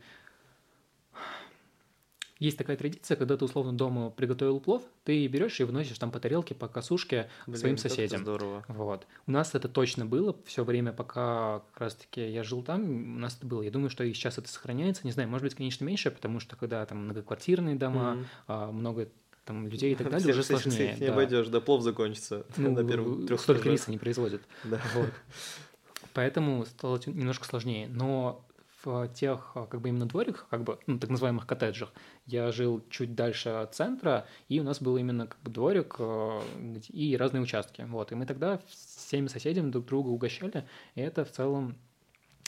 есть 2.40 2.58
такая 2.58 2.78
традиция, 2.78 3.18
когда 3.18 3.36
ты 3.36 3.46
условно 3.46 3.74
дома 3.74 4.10
приготовил 4.10 4.62
плов, 4.62 4.82
ты 5.04 5.28
берешь 5.28 5.60
и 5.60 5.64
выносишь 5.66 6.00
там 6.00 6.10
по 6.10 6.20
тарелке, 6.20 6.56
по 6.56 6.70
косушке 6.70 7.30
Блин, 7.46 7.60
своим 7.60 7.78
соседям. 7.78 8.22
здорово. 8.22 8.64
Вот. 8.70 9.06
У 9.28 9.32
нас 9.32 9.54
это 9.56 9.68
точно 9.68 10.06
было 10.06 10.36
все 10.46 10.64
время, 10.64 10.94
пока 10.94 11.60
как 11.74 11.82
раз-таки 11.82 12.30
я 12.30 12.44
жил 12.44 12.64
там, 12.64 13.18
у 13.18 13.20
нас 13.20 13.36
это 13.38 13.46
было. 13.46 13.62
Я 13.62 13.72
думаю, 13.72 13.90
что 13.90 14.06
и 14.06 14.14
сейчас 14.14 14.38
это 14.38 14.48
сохраняется. 14.48 15.02
Не 15.06 15.12
знаю, 15.12 15.28
может 15.28 15.44
быть, 15.44 15.56
конечно, 15.56 15.84
меньше, 15.84 16.12
потому 16.12 16.40
что 16.40 16.56
когда 16.56 16.86
там 16.86 17.00
многоквартирные 17.00 17.76
дома, 17.76 18.26
mm-hmm. 18.48 18.72
много 18.72 19.10
там 19.44 19.68
людей 19.68 19.92
и 19.92 19.96
так 19.96 20.10
далее, 20.12 20.32
уже 20.32 20.44
сложнее. 20.44 20.96
не 20.98 21.08
да. 21.08 21.12
обойдешь, 21.12 21.48
да 21.48 21.60
плов 21.60 21.82
закончится 21.82 22.46
ну, 22.58 22.72
на 22.72 22.88
первых 22.88 23.28
трех 23.28 23.42
Столько 23.42 23.70
риса 23.70 23.92
не 23.92 23.98
производят. 23.98 24.42
Да. 24.64 24.80
Вот. 24.96 25.10
Поэтому 26.14 26.66
стало 26.66 27.00
немножко 27.06 27.46
сложнее. 27.46 27.88
Но 27.90 28.46
в 28.84 29.08
тех, 29.10 29.52
а, 29.56 29.66
как 29.66 29.82
бы 29.82 29.90
именно 29.90 30.06
двориках, 30.06 30.48
как 30.50 30.64
бы, 30.64 30.80
ну, 30.88 31.00
так 31.00 31.10
называемых 31.10 31.46
коттеджах, 31.46 31.92
я 32.26 32.52
жил 32.52 32.84
чуть 32.90 33.16
дальше 33.16 33.50
от 33.50 33.76
центра, 33.76 34.26
и 34.48 34.60
у 34.60 34.64
нас 34.64 34.82
был 34.82 34.98
именно 34.98 35.28
как 35.28 35.40
бы 35.42 35.52
дворик 35.52 35.96
а, 36.00 36.42
и 36.90 37.18
разные 37.18 37.42
участки. 37.42 37.86
Вот, 37.88 38.12
и 38.12 38.16
мы 38.16 38.26
тогда 38.26 38.60
всеми 38.68 39.28
соседями 39.28 39.72
друг 39.72 39.86
друга 39.86 40.10
угощали, 40.10 40.68
и 40.96 41.02
это 41.02 41.26
в 41.26 41.32
целом 41.32 41.76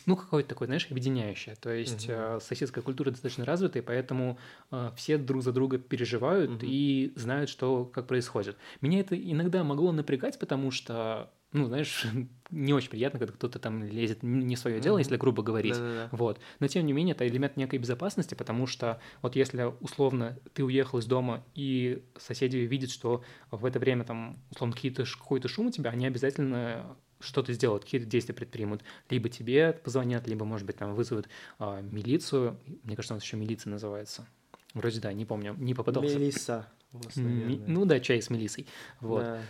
ну, 0.06 0.16
какое-то 0.16 0.50
такое, 0.50 0.68
знаешь, 0.68 0.88
объединяющее. 0.90 1.56
То 1.56 1.72
есть 1.72 2.06
угу. 2.06 2.14
э, 2.16 2.40
соседская 2.42 2.84
культура 2.84 3.12
достаточно 3.12 3.46
развитая, 3.46 3.84
поэтому 3.84 4.40
э, 4.72 4.90
все 4.96 5.18
друг 5.18 5.44
за 5.44 5.52
друга 5.52 5.78
переживают 5.78 6.52
угу. 6.52 6.66
и 6.66 7.14
знают, 7.16 7.50
что 7.50 7.86
как 7.86 8.08
происходит. 8.08 8.58
Меня 8.82 9.00
это 9.00 9.16
иногда 9.16 9.64
могло 9.64 9.92
напрягать, 9.92 10.40
потому 10.40 10.72
что 10.72 11.30
ну, 11.54 11.68
знаешь, 11.68 12.06
не 12.52 12.74
очень 12.74 12.90
приятно, 12.90 13.20
когда 13.20 13.34
кто-то 13.34 13.60
там 13.60 13.84
лезет 13.84 14.24
не 14.24 14.56
свое 14.56 14.80
дело, 14.80 14.98
mm-hmm. 14.98 15.02
если 15.02 15.18
грубо 15.18 15.44
говорить. 15.44 15.74
Да-да-да. 15.74 16.10
Вот. 16.12 16.40
Но 16.60 16.68
тем 16.68 16.86
не 16.86 16.94
менее, 16.94 17.14
это 17.14 17.28
элемент 17.28 17.58
некой 17.58 17.80
безопасности, 17.80 18.36
потому 18.36 18.68
что 18.68 19.00
вот 19.22 19.36
если 19.36 19.74
условно 19.80 20.38
ты 20.54 20.64
уехал 20.64 21.00
из 21.00 21.06
дома, 21.06 21.44
и 21.56 22.04
соседи 22.18 22.58
видят, 22.58 22.90
что 22.90 23.24
в 23.50 23.66
это 23.66 23.80
время 23.80 24.04
там 24.04 24.40
условно 24.52 24.76
какие-то, 24.76 25.04
какой-то 25.04 25.48
шум 25.48 25.68
у 25.68 25.72
тебя, 25.72 25.92
они 25.92 26.06
обязательно 26.06 26.96
что-то 27.20 27.54
сделают, 27.54 27.84
какие-то 27.84 28.08
действия 28.08 28.34
предпримут. 28.34 28.82
Либо 29.10 29.30
тебе 29.30 29.74
позвонят, 29.74 30.28
либо, 30.28 30.46
может 30.46 30.66
быть, 30.66 30.78
там 30.78 30.96
вызовут 30.96 31.28
а, 31.60 31.82
милицию. 31.82 32.60
Мне 32.84 32.96
кажется, 32.96 33.14
у 33.14 33.18
нас 33.18 33.24
еще 33.24 33.38
милиция 33.38 33.70
называется. 33.70 34.28
Вроде 34.74 35.00
да, 35.02 35.14
не 35.14 35.26
помню, 35.26 35.56
не 35.58 35.74
попадался. 35.74 36.18
Мелиса. 36.18 36.68
Ну 36.94 37.86
да, 37.86 38.00
чай 38.00 38.22
с 38.22 38.30
мелисой. 38.30 38.68
Вот. 39.00 39.24
Да. 39.24 39.42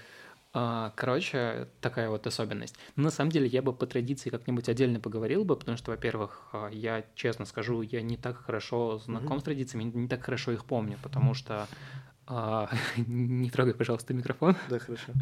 А, 0.53 0.91
короче, 0.97 1.69
такая 1.79 2.09
вот 2.09 2.27
особенность. 2.27 2.75
Но 2.97 3.03
на 3.03 3.09
самом 3.09 3.31
деле 3.31 3.47
я 3.47 3.61
бы 3.61 3.71
по 3.73 3.85
традиции 3.85 4.29
как-нибудь 4.29 4.67
отдельно 4.67 4.99
поговорил 4.99 5.45
бы, 5.45 5.55
потому 5.55 5.77
что, 5.77 5.91
во-первых, 5.91 6.49
а, 6.51 6.67
я 6.69 7.05
честно 7.15 7.45
скажу, 7.45 7.81
я 7.81 8.01
не 8.01 8.17
так 8.17 8.37
хорошо 8.37 8.97
знаком 8.97 9.37
mm-hmm. 9.37 9.39
с 9.39 9.43
традициями, 9.43 9.83
не 9.83 10.07
так 10.09 10.23
хорошо 10.23 10.51
их 10.51 10.65
помню, 10.65 10.97
потому 11.01 11.33
что 11.33 11.67
а, 12.27 12.69
не 12.97 13.49
трогай, 13.49 13.73
пожалуйста, 13.73 14.13
микрофон. 14.13 14.57
Да, 14.69 14.79
хорошо. 14.79 15.13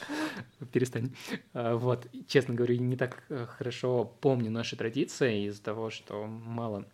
Перестань. 0.72 1.14
Вот, 1.52 2.08
честно 2.26 2.54
говоря, 2.54 2.76
не 2.76 2.96
так 2.96 3.22
э, 3.28 3.46
хорошо 3.46 4.04
помню 4.04 4.50
наши 4.50 4.74
традиции 4.74 5.46
из-за 5.46 5.62
того, 5.62 5.90
что 5.90 6.26
мало 6.26 6.84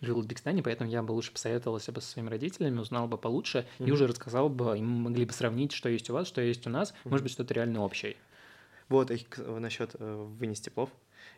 жил 0.00 0.16
в 0.16 0.18
Узбекистане, 0.18 0.62
поэтому 0.62 0.90
я 0.90 1.02
бы 1.02 1.12
лучше 1.12 1.32
посоветовался 1.32 1.92
бы 1.92 2.00
со 2.00 2.08
своими 2.10 2.28
родителями, 2.28 2.78
узнал 2.78 3.08
бы 3.08 3.18
получше 3.18 3.66
mm-hmm. 3.78 3.88
и 3.88 3.90
уже 3.92 4.06
рассказал 4.06 4.48
бы, 4.48 4.78
и 4.78 4.82
мы 4.82 5.10
могли 5.10 5.24
бы 5.24 5.32
сравнить, 5.32 5.72
что 5.72 5.88
есть 5.88 6.08
у 6.10 6.14
вас, 6.14 6.26
что 6.26 6.40
есть 6.40 6.66
у 6.66 6.70
нас, 6.70 6.90
mm-hmm. 6.90 7.10
может 7.10 7.22
быть, 7.24 7.32
что-то 7.32 7.54
реально 7.54 7.82
общее. 7.82 8.16
Вот, 8.88 9.12
насчет 9.38 9.94
э, 9.98 10.26
вынести 10.38 10.68
плов. 10.68 10.90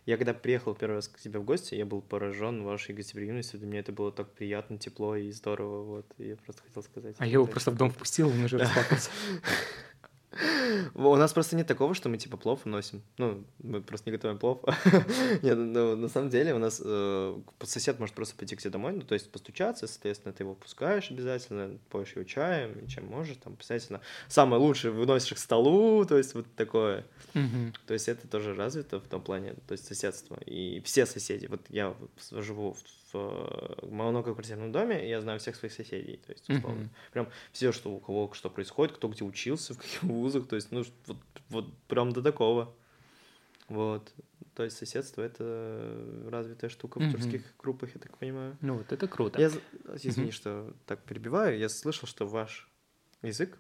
Я 0.07 0.17
когда 0.17 0.33
приехал 0.33 0.75
первый 0.75 0.95
раз 0.95 1.09
к 1.09 1.21
тебе 1.21 1.39
в 1.39 1.45
гости, 1.45 1.75
я 1.75 1.85
был 1.85 2.01
поражен 2.01 2.65
вашей 2.65 2.95
гостеприимностью. 2.95 3.59
Для 3.59 3.69
меня 3.69 3.81
это 3.81 3.93
было 3.93 4.11
так 4.11 4.33
приятно, 4.33 4.79
тепло 4.79 5.17
и 5.17 5.31
здорово. 5.31 5.83
Вот, 5.83 6.07
и 6.19 6.29
я 6.29 6.37
просто 6.37 6.63
хотел 6.63 6.83
сказать. 6.83 7.15
А 7.19 7.27
я 7.27 7.35
его 7.35 7.47
просто 7.47 7.71
в 7.71 7.77
дом 7.77 7.91
впустил, 7.91 8.29
он 8.29 8.43
уже 8.43 8.59
расплакался. 8.59 9.11
У 10.95 11.17
нас 11.17 11.33
просто 11.33 11.57
нет 11.57 11.67
такого, 11.67 11.95
что 11.95 12.09
мы 12.09 12.17
типа 12.17 12.37
плов 12.37 12.65
носим. 12.65 13.03
Ну, 13.19 13.45
мы 13.59 13.83
просто 13.83 14.11
не 14.11 14.17
готовим 14.17 14.39
плов. 14.39 14.61
Нет, 15.43 15.57
ну, 15.59 15.97
на 15.97 16.09
самом 16.09 16.31
деле 16.31 16.55
у 16.55 16.59
нас 16.59 16.81
э, 16.85 17.41
сосед 17.63 17.99
может 17.99 18.15
просто 18.15 18.35
пойти 18.37 18.57
к 18.57 18.61
тебе 18.61 18.71
домой, 18.71 18.93
ну, 18.93 19.03
то 19.03 19.15
есть 19.15 19.31
постучаться, 19.31 19.87
соответственно, 19.87 20.33
ты 20.33 20.43
его 20.43 20.55
пускаешь 20.55 21.11
обязательно, 21.11 21.79
поешь 21.91 22.13
его 22.15 22.25
чаем, 22.25 22.87
чем 22.89 23.07
можешь, 23.07 23.37
там, 23.37 23.55
обязательно. 23.55 24.01
Самое 24.29 24.61
лучшее 24.61 24.93
выносишь 24.93 25.35
к 25.35 25.39
столу, 25.39 26.05
то 26.05 26.17
есть 26.17 26.35
вот 26.35 26.47
такое. 26.57 27.05
То 27.87 27.95
есть 27.95 28.09
это 28.09 28.27
тоже 28.29 28.55
развито 28.55 29.01
в 29.01 29.09
том 29.09 29.23
плане, 29.23 29.55
то 29.67 29.73
есть 29.73 29.87
соседство. 29.87 30.39
И 30.47 30.81
все 30.85 31.07
соседи, 31.07 31.47
вот 31.47 31.61
я 31.69 31.95
живу 32.31 32.73
в 32.73 33.02
в 33.13 33.91
многоквартирном 33.91 34.73
доме, 34.73 35.09
я 35.09 35.21
знаю 35.21 35.39
всех 35.39 35.57
своих 35.57 35.73
соседей, 35.73 36.17
то 36.17 36.33
есть, 36.33 36.49
условно. 36.49 36.83
Mm-hmm. 36.83 37.13
Прям 37.13 37.29
все, 37.53 37.73
что 37.73 37.93
у 37.93 38.01
кого 38.01 38.33
что 38.33 38.51
происходит, 38.51 38.97
кто 38.97 39.09
где 39.09 39.25
учился, 39.25 39.75
в 39.75 39.79
каких 39.79 40.03
вузах, 40.03 40.49
то 40.49 40.57
есть, 40.57 40.73
ну, 40.73 40.85
вот, 41.07 41.19
вот 41.49 41.79
прям 41.89 42.13
до 42.13 42.23
такого. 42.23 42.75
Вот. 43.69 44.13
То 44.55 44.65
есть 44.65 44.77
соседство— 44.77 45.23
это 45.23 46.27
развитая 46.31 46.69
штука 46.69 46.99
в 46.99 47.03
mm-hmm. 47.03 47.11
тюркских 47.11 47.57
группах, 47.59 47.95
я 47.95 48.01
так 48.01 48.19
понимаю. 48.19 48.57
Ну, 48.61 48.77
вот 48.79 48.93
это 48.93 49.09
круто. 49.09 49.41
Я, 49.41 49.51
извини, 49.95 50.29
mm-hmm. 50.29 50.33
что 50.33 50.75
так 50.87 51.03
перебиваю, 51.05 51.59
я 51.59 51.69
слышал, 51.69 52.07
что 52.07 52.27
ваш 52.27 52.71
язык 53.23 53.59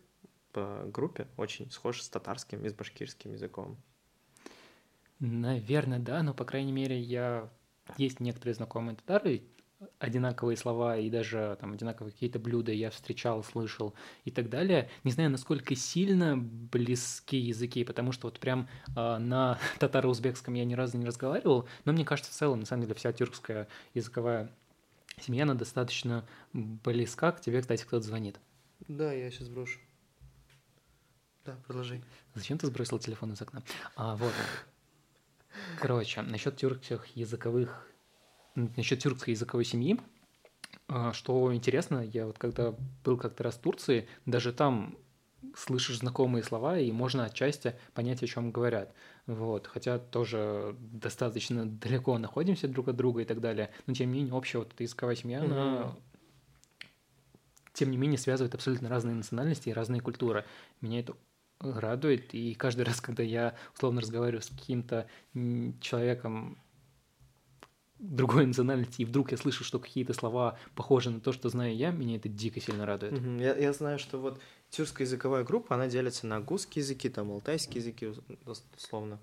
по 0.52 0.84
группе 0.92 1.28
очень 1.36 1.70
схож 1.70 2.02
с 2.02 2.08
татарским 2.10 2.64
и 2.64 2.68
с 2.68 2.74
башкирским 2.74 3.32
языком. 3.32 3.78
Наверное, 5.18 6.00
да, 6.00 6.22
но, 6.22 6.34
по 6.34 6.44
крайней 6.44 6.72
мере, 6.72 7.00
я 7.00 7.48
есть 7.96 8.20
некоторые 8.20 8.54
знакомые 8.54 8.96
татары, 8.96 9.42
одинаковые 9.98 10.56
слова 10.56 10.96
и 10.96 11.10
даже 11.10 11.56
там 11.60 11.72
одинаковые 11.72 12.12
какие-то 12.12 12.38
блюда 12.38 12.72
я 12.72 12.90
встречал, 12.90 13.42
слышал 13.42 13.94
и 14.24 14.30
так 14.30 14.48
далее. 14.48 14.88
Не 15.04 15.12
знаю, 15.12 15.30
насколько 15.30 15.74
сильно 15.74 16.36
близки 16.36 17.36
языки, 17.36 17.84
потому 17.84 18.12
что 18.12 18.28
вот 18.28 18.38
прям 18.38 18.68
э, 18.96 19.18
на 19.18 19.58
татаро-узбекском 19.78 20.54
я 20.54 20.64
ни 20.64 20.74
разу 20.74 20.98
не 20.98 21.06
разговаривал, 21.06 21.68
но 21.84 21.92
мне 21.92 22.04
кажется, 22.04 22.30
в 22.30 22.34
целом, 22.34 22.60
на 22.60 22.66
самом 22.66 22.82
деле, 22.82 22.94
вся 22.94 23.12
тюркская 23.12 23.68
языковая 23.94 24.50
семья, 25.20 25.44
она 25.44 25.54
достаточно 25.54 26.26
близка 26.52 27.32
к 27.32 27.40
тебе, 27.40 27.60
кстати, 27.60 27.82
кто-то 27.82 28.04
звонит. 28.04 28.38
Да, 28.88 29.12
я 29.12 29.30
сейчас 29.30 29.48
брошу. 29.48 29.78
Да, 31.44 31.56
продолжай. 31.66 32.02
Зачем 32.34 32.56
ты 32.56 32.66
сбросил 32.68 32.98
телефон 32.98 33.32
из 33.32 33.42
окна? 33.42 33.62
А, 33.96 34.16
вот. 34.16 34.32
Короче, 35.78 36.22
насчет 36.22 36.56
тюркских 36.56 37.06
языковых, 37.14 37.88
насчет 38.54 39.00
тюркской 39.00 39.34
языковой 39.34 39.64
семьи, 39.64 39.98
а, 40.88 41.12
что 41.12 41.54
интересно, 41.54 42.04
я 42.04 42.26
вот 42.26 42.38
когда 42.38 42.74
был 43.04 43.16
как-то 43.16 43.44
раз 43.44 43.54
в 43.54 43.60
Турции, 43.60 44.08
даже 44.26 44.52
там 44.52 44.96
слышишь 45.56 45.98
знакомые 45.98 46.42
слова, 46.42 46.78
и 46.78 46.90
можно 46.92 47.24
отчасти 47.24 47.74
понять, 47.94 48.22
о 48.22 48.26
чем 48.26 48.52
говорят. 48.52 48.94
Вот. 49.26 49.66
Хотя 49.66 49.98
тоже 49.98 50.76
достаточно 50.78 51.66
далеко 51.66 52.16
находимся 52.18 52.68
друг 52.68 52.88
от 52.88 52.96
друга 52.96 53.22
и 53.22 53.24
так 53.24 53.40
далее. 53.40 53.70
Но 53.86 53.94
тем 53.94 54.10
не 54.10 54.18
менее, 54.18 54.34
общая 54.34 54.58
вот 54.58 54.72
эта 54.72 54.82
языковая 54.82 55.16
семья, 55.16 55.40
mm-hmm. 55.40 55.44
она 55.44 55.96
тем 57.72 57.90
не 57.90 57.96
менее 57.96 58.18
связывает 58.18 58.54
абсолютно 58.54 58.88
разные 58.88 59.14
национальности 59.14 59.70
и 59.70 59.72
разные 59.72 60.00
культуры. 60.00 60.44
Меня 60.80 61.00
это 61.00 61.16
радует, 61.62 62.34
и 62.34 62.54
каждый 62.54 62.82
раз, 62.86 63.00
когда 63.00 63.22
я 63.22 63.54
условно 63.74 64.00
разговариваю 64.00 64.42
с 64.42 64.48
каким-то 64.48 65.08
человеком 65.80 66.58
другой 68.02 68.46
национальности, 68.46 69.02
и 69.02 69.04
вдруг 69.04 69.30
я 69.30 69.36
слышу, 69.36 69.62
что 69.62 69.78
какие-то 69.78 70.12
слова 70.12 70.58
похожи 70.74 71.10
на 71.10 71.20
то, 71.20 71.32
что 71.32 71.48
знаю 71.48 71.74
я, 71.76 71.92
меня 71.92 72.16
это 72.16 72.28
дико 72.28 72.60
сильно 72.60 72.84
радует. 72.84 73.12
Угу. 73.12 73.30
Я, 73.38 73.54
я 73.56 73.72
знаю, 73.72 73.98
что 73.98 74.18
вот 74.18 74.40
тюркская 74.70 75.06
языковая 75.06 75.44
группа, 75.44 75.76
она 75.76 75.86
делится 75.86 76.26
на 76.26 76.40
гусские 76.40 76.82
языки, 76.82 77.08
там, 77.08 77.30
алтайские 77.30 77.76
языки, 77.76 78.12
условно, 78.76 79.20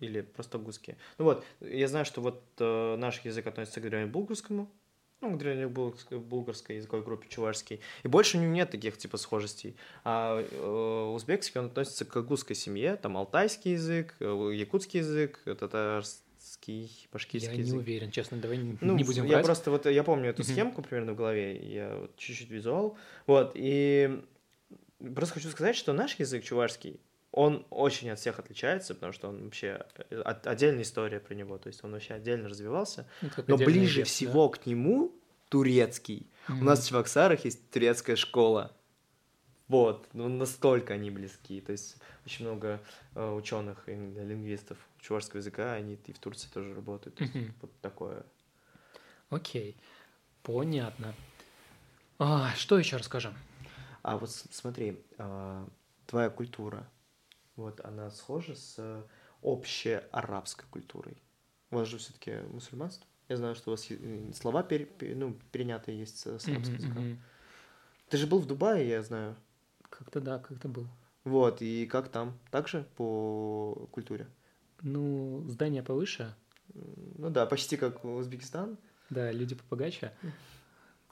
или 0.00 0.20
просто 0.20 0.58
гусские. 0.58 0.98
Ну 1.16 1.24
вот, 1.24 1.44
я 1.60 1.88
знаю, 1.88 2.04
что 2.04 2.20
вот 2.20 2.42
э, 2.58 2.96
наш 2.96 3.24
язык 3.24 3.46
относится 3.46 3.80
к 3.80 3.84
древнебулгарскому, 3.84 4.70
ну, 5.20 5.36
древнебулгарской 5.36 6.76
языковой 6.76 7.04
группе, 7.04 7.28
чувашский. 7.28 7.80
И 8.02 8.08
больше 8.08 8.38
у 8.38 8.40
него 8.40 8.52
нет 8.52 8.70
таких, 8.70 8.96
типа, 8.96 9.16
схожестей. 9.16 9.76
А 10.04 10.40
э, 10.40 11.12
узбекский, 11.14 11.60
он 11.60 11.66
относится 11.66 12.04
к 12.04 12.22
гусской 12.22 12.56
семье, 12.56 12.96
там, 12.96 13.16
алтайский 13.16 13.72
язык, 13.72 14.16
э, 14.20 14.50
якутский 14.54 15.00
язык, 15.00 15.40
татарский, 15.44 16.90
башкирский 17.12 17.52
я 17.52 17.58
язык. 17.58 17.66
Я 17.66 17.72
не 17.72 17.78
уверен, 17.78 18.10
честно, 18.10 18.38
давай 18.38 18.56
не, 18.58 18.78
ну, 18.80 18.96
не 18.96 19.04
будем 19.04 19.24
Я 19.24 19.34
врать. 19.34 19.44
просто 19.44 19.70
вот, 19.70 19.86
я 19.86 20.02
помню 20.02 20.30
эту 20.30 20.42
схемку 20.42 20.82
примерно 20.82 21.12
в 21.12 21.16
голове, 21.16 21.56
я 21.70 21.96
вот 21.96 22.16
чуть-чуть 22.16 22.50
визуал, 22.50 22.96
вот, 23.26 23.52
и 23.54 24.22
просто 25.14 25.34
хочу 25.34 25.48
сказать, 25.50 25.76
что 25.76 25.92
наш 25.92 26.18
язык 26.18 26.44
чувашский, 26.44 26.98
он 27.32 27.66
очень 27.70 28.10
от 28.10 28.18
всех 28.18 28.38
отличается, 28.38 28.94
потому 28.94 29.12
что 29.12 29.28
он 29.28 29.44
вообще 29.44 29.84
э, 30.10 30.20
от, 30.20 30.46
отдельная 30.46 30.82
история 30.82 31.20
про 31.20 31.34
него, 31.34 31.58
то 31.58 31.68
есть 31.68 31.82
он 31.84 31.92
вообще 31.92 32.14
отдельно 32.14 32.48
развивался. 32.48 33.06
Ну, 33.22 33.30
Но 33.46 33.56
ближе 33.56 34.00
вес, 34.00 34.08
всего 34.08 34.48
да? 34.48 34.58
к 34.58 34.66
нему 34.66 35.12
турецкий. 35.48 36.26
Mm-hmm. 36.48 36.60
У 36.60 36.64
нас 36.64 36.84
в 36.84 36.88
Чебоксарах 36.88 37.44
есть 37.44 37.70
турецкая 37.70 38.16
школа. 38.16 38.74
Вот, 39.68 40.08
ну 40.12 40.28
настолько 40.28 40.94
они 40.94 41.10
близки. 41.10 41.60
То 41.60 41.72
есть 41.72 41.96
очень 42.26 42.44
много 42.44 42.80
э, 43.14 43.30
ученых 43.30 43.88
и 43.88 43.92
лингвистов 43.92 44.78
чувашского 45.00 45.38
языка, 45.38 45.74
они 45.74 45.96
и 46.06 46.12
в 46.12 46.18
Турции 46.18 46.48
тоже 46.52 46.74
работают. 46.74 47.20
Mm-hmm. 47.20 47.52
Вот 47.60 47.70
такое. 47.80 48.26
Окей, 49.28 49.76
okay. 49.76 49.82
понятно. 50.42 51.14
А, 52.18 52.52
что 52.56 52.78
еще 52.78 52.96
расскажем? 52.96 53.34
А 54.02 54.16
вот 54.18 54.30
смотри, 54.30 55.00
э, 55.18 55.66
твоя 56.06 56.30
культура, 56.30 56.86
вот 57.60 57.80
она 57.84 58.10
схожа 58.10 58.54
с 58.54 59.04
общей 59.42 60.00
арабской 60.12 60.66
культурой. 60.70 61.22
У 61.70 61.76
вас 61.76 61.88
же 61.88 61.98
все-таки 61.98 62.38
мусульманство? 62.50 63.06
Я 63.28 63.36
знаю, 63.36 63.54
что 63.54 63.70
у 63.70 63.74
вас 63.74 63.88
слова 64.34 64.62
пере, 64.62 64.88
ну, 65.14 65.38
перенятые 65.52 65.98
есть 65.98 66.18
с 66.18 66.26
арабского 66.26 66.74
языка. 66.74 66.98
Mm-hmm. 66.98 67.16
Ты 68.08 68.16
же 68.16 68.26
был 68.26 68.40
в 68.40 68.46
Дубае, 68.46 68.88
я 68.88 69.02
знаю. 69.02 69.36
Как-то 69.88 70.20
да, 70.20 70.38
как-то 70.38 70.68
был. 70.68 70.88
Вот, 71.24 71.62
и 71.62 71.86
как 71.86 72.08
там? 72.08 72.38
Также 72.50 72.88
по 72.96 73.88
культуре? 73.92 74.26
Ну, 74.82 75.44
здание 75.48 75.82
повыше. 75.82 76.34
Ну 76.74 77.30
да, 77.30 77.46
почти 77.46 77.76
как 77.76 78.04
Узбекистан. 78.04 78.78
Да, 79.10 79.30
люди 79.30 79.54
побогаче, 79.54 80.12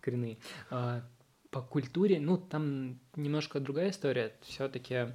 коренные. 0.00 0.38
А, 0.70 1.02
по 1.50 1.62
культуре, 1.62 2.20
ну, 2.20 2.38
там 2.38 2.98
немножко 3.16 3.61
другая 3.61 3.90
история. 3.90 4.34
Все-таки 4.42 5.08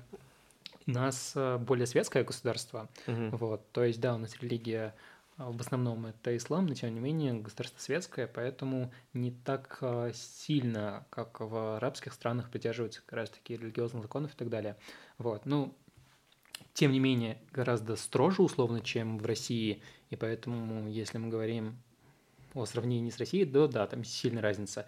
у 0.87 0.91
нас 0.91 1.33
э, 1.35 1.57
более 1.57 1.85
светское 1.85 2.23
государство. 2.23 2.89
Угу. 3.07 3.37
Вот, 3.37 3.71
то 3.71 3.83
есть, 3.83 3.99
да, 3.99 4.15
у 4.15 4.17
нас 4.17 4.37
религия 4.41 4.95
э, 5.37 5.43
в 5.45 5.59
основном 5.59 6.05
это 6.05 6.35
ислам, 6.35 6.67
но 6.67 6.73
тем 6.73 6.93
не 6.93 6.99
менее 6.99 7.33
государство 7.33 7.79
светское, 7.79 8.27
поэтому 8.27 8.91
не 9.13 9.31
так 9.31 9.77
э, 9.81 10.11
сильно, 10.13 11.05
как 11.09 11.39
в 11.39 11.77
арабских 11.77 12.13
странах, 12.13 12.49
придерживаются 12.49 13.01
как 13.01 13.13
раз 13.13 13.29
таки 13.29 13.55
религиозных 13.55 14.03
законов 14.03 14.33
и 14.33 14.37
так 14.37 14.49
далее. 14.49 14.77
Вот, 15.17 15.45
ну, 15.45 15.75
тем 16.73 16.91
не 16.91 16.99
менее, 16.99 17.37
гораздо 17.51 17.95
строже 17.95 18.41
условно, 18.41 18.81
чем 18.81 19.19
в 19.19 19.25
России, 19.25 19.81
и 20.09 20.15
поэтому, 20.15 20.87
если 20.89 21.17
мы 21.17 21.29
говорим 21.29 21.77
о 22.53 22.65
сравнении 22.65 23.09
с 23.09 23.17
Россией, 23.17 23.45
то 23.45 23.67
да, 23.67 23.87
там 23.87 24.03
сильная 24.03 24.41
разница. 24.41 24.85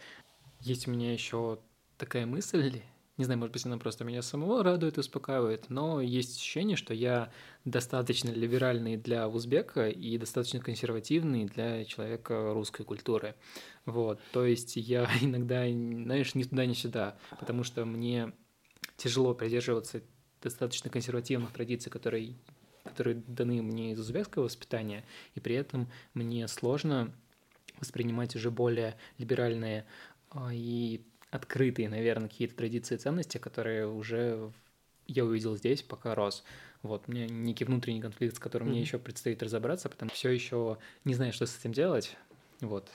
Есть 0.62 0.88
у 0.88 0.92
меня 0.92 1.14
еще 1.14 1.60
такая 1.98 2.26
мысль, 2.26 2.82
не 3.18 3.24
знаю, 3.24 3.40
может 3.40 3.54
быть, 3.54 3.66
она 3.66 3.78
просто 3.78 4.04
меня 4.04 4.22
самого 4.22 4.62
радует, 4.62 4.98
успокаивает, 4.98 5.70
но 5.70 6.02
есть 6.02 6.38
ощущение, 6.38 6.76
что 6.76 6.94
я 6.94 7.32
достаточно 7.64 8.30
либеральный 8.30 8.98
для 8.98 9.30
узбека 9.30 9.88
и 9.88 10.18
достаточно 10.18 10.60
консервативный 10.60 11.46
для 11.46 11.86
человека 11.86 12.54
русской 12.54 12.84
культуры. 12.84 13.36
Вот, 13.86 14.20
то 14.34 14.46
есть 14.46 14.76
я 14.76 15.10
иногда, 15.22 15.66
знаешь, 15.66 16.36
ни 16.36 16.44
туда, 16.44 16.66
ни 16.66 16.74
сюда, 16.74 17.18
потому 17.40 17.64
что 17.64 17.86
мне 17.86 18.34
тяжело 18.98 19.34
придерживаться 19.34 20.02
достаточно 20.42 20.90
консервативных 20.90 21.52
традиций, 21.54 21.90
которые, 21.90 22.36
которые 22.84 23.16
даны 23.28 23.62
мне 23.62 23.94
из 23.94 24.00
узбекского 24.00 24.44
воспитания, 24.44 25.06
и 25.36 25.40
при 25.40 25.56
этом 25.56 25.90
мне 26.14 26.48
сложно 26.50 27.14
воспринимать 27.80 28.36
уже 28.36 28.52
более 28.52 28.98
либеральные 29.18 29.86
а, 30.32 30.54
и 30.54 31.02
открытые, 31.32 31.90
наверное, 31.90 32.30
какие-то 32.30 32.56
традиции 32.56 32.96
и 32.96 32.98
ценности, 32.98 33.38
которые 33.38 33.88
уже 33.88 34.52
я 35.08 35.26
увидел 35.26 35.56
здесь, 35.56 35.82
пока 35.82 36.16
рос. 36.16 36.44
Вот, 36.82 37.06
у 37.08 37.12
меня 37.12 37.28
некий 37.28 37.66
внутренний 37.66 38.02
конфликт, 38.02 38.36
с 38.36 38.40
которым 38.40 38.68
mm-hmm. 38.68 38.72
мне 38.72 38.82
еще 38.82 39.00
предстоит 39.00 39.42
разобраться, 39.42 39.90
потому 39.90 40.10
что 40.10 40.18
все 40.18 40.30
еще 40.30 40.78
не 41.04 41.14
знаю, 41.14 41.34
что 41.34 41.46
с 41.46 41.58
этим 41.58 41.74
делать. 41.74 42.16
Вот. 42.62 42.90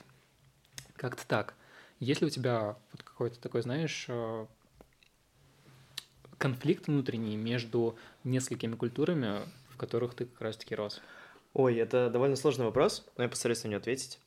Как-то 0.95 1.27
так. 1.27 1.55
Есть 1.99 2.21
ли 2.21 2.27
у 2.27 2.29
тебя 2.29 2.77
вот 2.91 3.03
какой-то 3.03 3.39
такой, 3.39 3.61
знаешь, 3.61 4.05
э, 4.07 4.45
конфликт 6.37 6.87
внутренний 6.87 7.37
между 7.37 7.95
несколькими 8.23 8.75
культурами, 8.75 9.41
в 9.69 9.77
которых 9.77 10.15
ты 10.15 10.25
как 10.25 10.41
раз-таки 10.41 10.73
рос? 10.73 11.01
Ой, 11.53 11.75
это 11.75 12.09
довольно 12.09 12.35
сложный 12.35 12.65
вопрос, 12.65 13.05
но 13.17 13.23
я 13.23 13.29
постараюсь 13.29 13.63
на 13.63 13.69
него 13.69 13.79
ответить. 13.79 14.19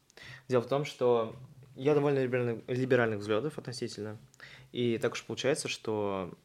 Дело 0.48 0.62
в 0.62 0.68
том, 0.68 0.84
что 0.84 1.34
я 1.76 1.94
довольно 1.94 2.20
либеральных, 2.20 2.68
либеральных 2.68 3.18
взглядов 3.20 3.58
относительно. 3.58 4.18
И 4.72 4.98
так 4.98 5.12
уж 5.12 5.24
получается, 5.24 5.68
что 5.68 6.36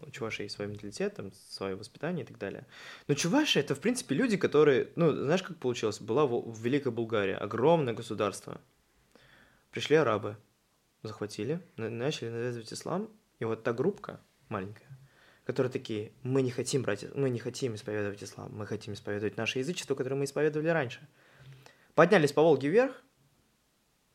у 0.00 0.10
Чуваши 0.10 0.44
есть 0.44 0.56
свой 0.56 0.68
менталитет, 0.68 1.14
там, 1.14 1.32
свое 1.48 1.74
воспитание 1.74 2.24
и 2.24 2.26
так 2.26 2.38
далее. 2.38 2.66
Но 3.08 3.14
Чуваши— 3.14 3.58
это, 3.60 3.74
в 3.74 3.80
принципе, 3.80 4.14
люди, 4.14 4.36
которые... 4.36 4.88
Ну, 4.96 5.12
знаешь, 5.12 5.42
как 5.42 5.56
получилось? 5.58 6.00
Была 6.00 6.26
в 6.26 6.60
Великой 6.60 6.92
Булгарии 6.92 7.34
огромное 7.34 7.94
государство. 7.94 8.60
Пришли 9.70 9.96
арабы, 9.96 10.36
захватили, 11.02 11.60
начали 11.76 12.28
навязывать 12.30 12.72
ислам, 12.72 13.10
и 13.38 13.44
вот 13.44 13.62
та 13.62 13.72
группка 13.72 14.20
маленькая, 14.48 14.88
которые 15.44 15.70
такие, 15.70 16.12
мы 16.22 16.42
не 16.42 16.50
хотим 16.50 16.82
брать, 16.82 17.04
мы 17.14 17.30
не 17.30 17.38
хотим 17.38 17.74
исповедовать 17.74 18.22
ислам, 18.22 18.52
мы 18.54 18.66
хотим 18.66 18.94
исповедовать 18.94 19.36
наше 19.36 19.58
язычество, 19.58 19.94
которое 19.94 20.16
мы 20.16 20.24
исповедовали 20.24 20.68
раньше. 20.68 21.06
Поднялись 21.94 22.32
по 22.32 22.42
Волге 22.42 22.68
вверх, 22.68 23.02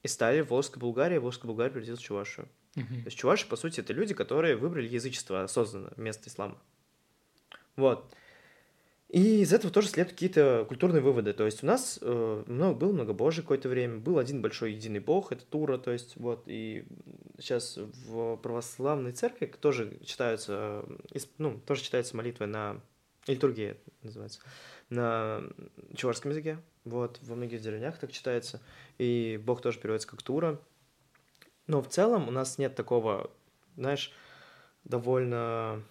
и 0.04 0.08
стали 0.08 0.42
Волжской 0.42 0.80
Булгарии, 0.80 1.18
Волжская 1.18 1.48
Булгария 1.48 1.72
превратилась 1.72 2.00
в 2.00 2.04
Чувашию. 2.04 2.48
Uh-huh. 2.76 2.88
То 2.88 3.06
есть 3.06 3.18
чуваши, 3.18 3.48
по 3.48 3.56
сути, 3.56 3.82
это 3.82 3.94
люди, 3.94 4.14
которые 4.14 4.56
выбрали 4.56 4.88
язычество 4.88 5.44
осознанно 5.44 5.92
вместо 5.98 6.30
ислама. 6.30 6.58
Вот. 7.76 8.14
И 9.10 9.42
из 9.42 9.52
этого 9.52 9.74
тоже 9.74 9.90
следуют 9.90 10.14
какие-то 10.14 10.66
культурные 10.70 11.02
выводы. 11.02 11.34
То 11.34 11.46
есть 11.46 11.64
у 11.64 11.66
нас 11.66 12.00
э, 12.02 12.44
много, 12.48 12.80
был 12.80 12.94
многобожие 12.94 13.44
какое-то 13.44 13.68
время, 13.68 13.98
был 13.98 14.18
один 14.18 14.42
большой 14.42 14.72
единый 14.72 15.02
бог, 15.02 15.34
это 15.34 15.44
Тура, 15.44 15.78
то 15.78 15.92
есть 15.92 16.16
вот, 16.16 16.44
и 16.46 16.86
сейчас 17.38 17.78
в 17.78 18.38
православной 18.38 19.12
церкви 19.12 19.48
тоже 19.48 19.98
читаются, 20.06 20.86
ну, 21.38 21.60
тоже 21.60 21.82
читается 21.84 22.16
молитва 22.16 22.46
на 22.46 22.82
Литургия 23.28 23.78
называется. 24.02 24.40
На 24.90 25.44
чувашском 25.96 26.32
языке. 26.32 26.60
Вот, 26.84 27.20
во 27.22 27.36
многих 27.36 27.62
деревнях 27.62 27.98
так 28.00 28.12
читается. 28.12 28.62
И 28.98 29.40
Бог 29.44 29.62
тоже 29.62 29.80
переводится 29.80 30.08
как 30.08 30.22
Тура. 30.24 30.60
Но 31.68 31.82
в 31.82 31.88
целом 31.88 32.28
у 32.28 32.32
нас 32.32 32.58
нет 32.58 32.76
такого, 32.76 33.32
знаешь, 33.76 34.12
довольно 34.84 35.84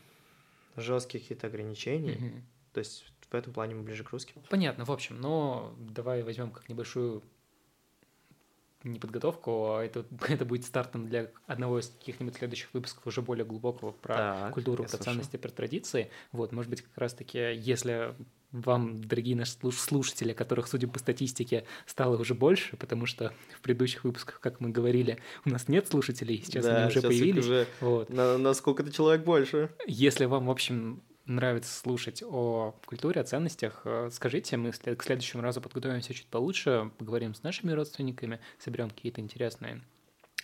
жестких 0.76 1.22
каких-то 1.22 1.46
ограничений. 1.46 2.16
Мгм. 2.18 2.44
То 2.72 2.78
есть 2.78 3.04
в 3.30 3.34
этом 3.34 3.52
плане 3.52 3.74
мы 3.74 3.82
ближе 3.82 4.04
к 4.04 4.10
русским. 4.10 4.42
Понятно, 4.50 4.84
в 4.84 4.90
общем, 4.90 5.20
но 5.20 5.74
давай 5.78 6.22
возьмем 6.22 6.50
как 6.50 6.68
небольшую 6.68 7.22
не 8.84 8.98
подготовку, 8.98 9.74
а 9.74 9.82
это, 9.84 10.04
это 10.28 10.44
будет 10.44 10.64
стартом 10.64 11.06
для 11.08 11.30
одного 11.46 11.78
из 11.80 11.88
каких-нибудь 11.88 12.36
следующих 12.36 12.68
выпусков 12.72 13.06
уже 13.06 13.22
более 13.22 13.44
глубокого 13.44 13.92
про 13.92 14.14
Так, 14.14 14.54
культуру, 14.54 14.84
про 14.84 14.96
ценности, 14.98 15.36
про 15.36 15.50
традиции. 15.50 16.10
Вот, 16.32 16.52
может 16.52 16.70
быть, 16.70 16.82
как 16.82 16.96
раз-таки, 16.96 17.38
если 17.54 18.14
вам, 18.52 19.00
дорогие 19.04 19.36
наши 19.36 19.52
слуш- 19.52 19.78
слушатели, 19.78 20.32
которых, 20.32 20.66
судя 20.66 20.88
по 20.88 20.98
статистике, 20.98 21.64
стало 21.86 22.16
уже 22.18 22.34
больше, 22.34 22.76
потому 22.76 23.06
что 23.06 23.32
в 23.56 23.60
предыдущих 23.60 24.02
выпусках, 24.04 24.40
как 24.40 24.60
мы 24.60 24.70
говорили, 24.70 25.18
у 25.44 25.50
нас 25.50 25.68
нет 25.68 25.86
слушателей, 25.86 26.42
сейчас 26.44 26.64
Да, 26.64 26.78
они 26.78 26.86
уже 26.86 26.94
сейчас 27.00 27.04
появились. 27.04 27.44
уже 27.44 27.66
Вот. 27.80 28.08
на, 28.10 28.38
на 28.38 28.52
сколько-то 28.54 28.90
человек 28.90 29.24
больше. 29.24 29.70
Если 29.86 30.24
вам, 30.24 30.46
в 30.46 30.50
общем, 30.50 31.00
нравится 31.34 31.72
слушать 31.72 32.22
о 32.26 32.74
культуре, 32.86 33.20
о 33.20 33.24
ценностях, 33.24 33.82
э, 33.84 34.10
скажите, 34.12 34.56
мы 34.56 34.72
к 34.72 35.02
следующему 35.02 35.42
разу 35.42 35.60
подготовимся 35.60 36.14
чуть 36.14 36.26
получше, 36.26 36.90
поговорим 36.98 37.34
с 37.34 37.42
нашими 37.42 37.72
родственниками, 37.72 38.40
соберем 38.58 38.90
какие-то 38.90 39.20
интересные 39.20 39.80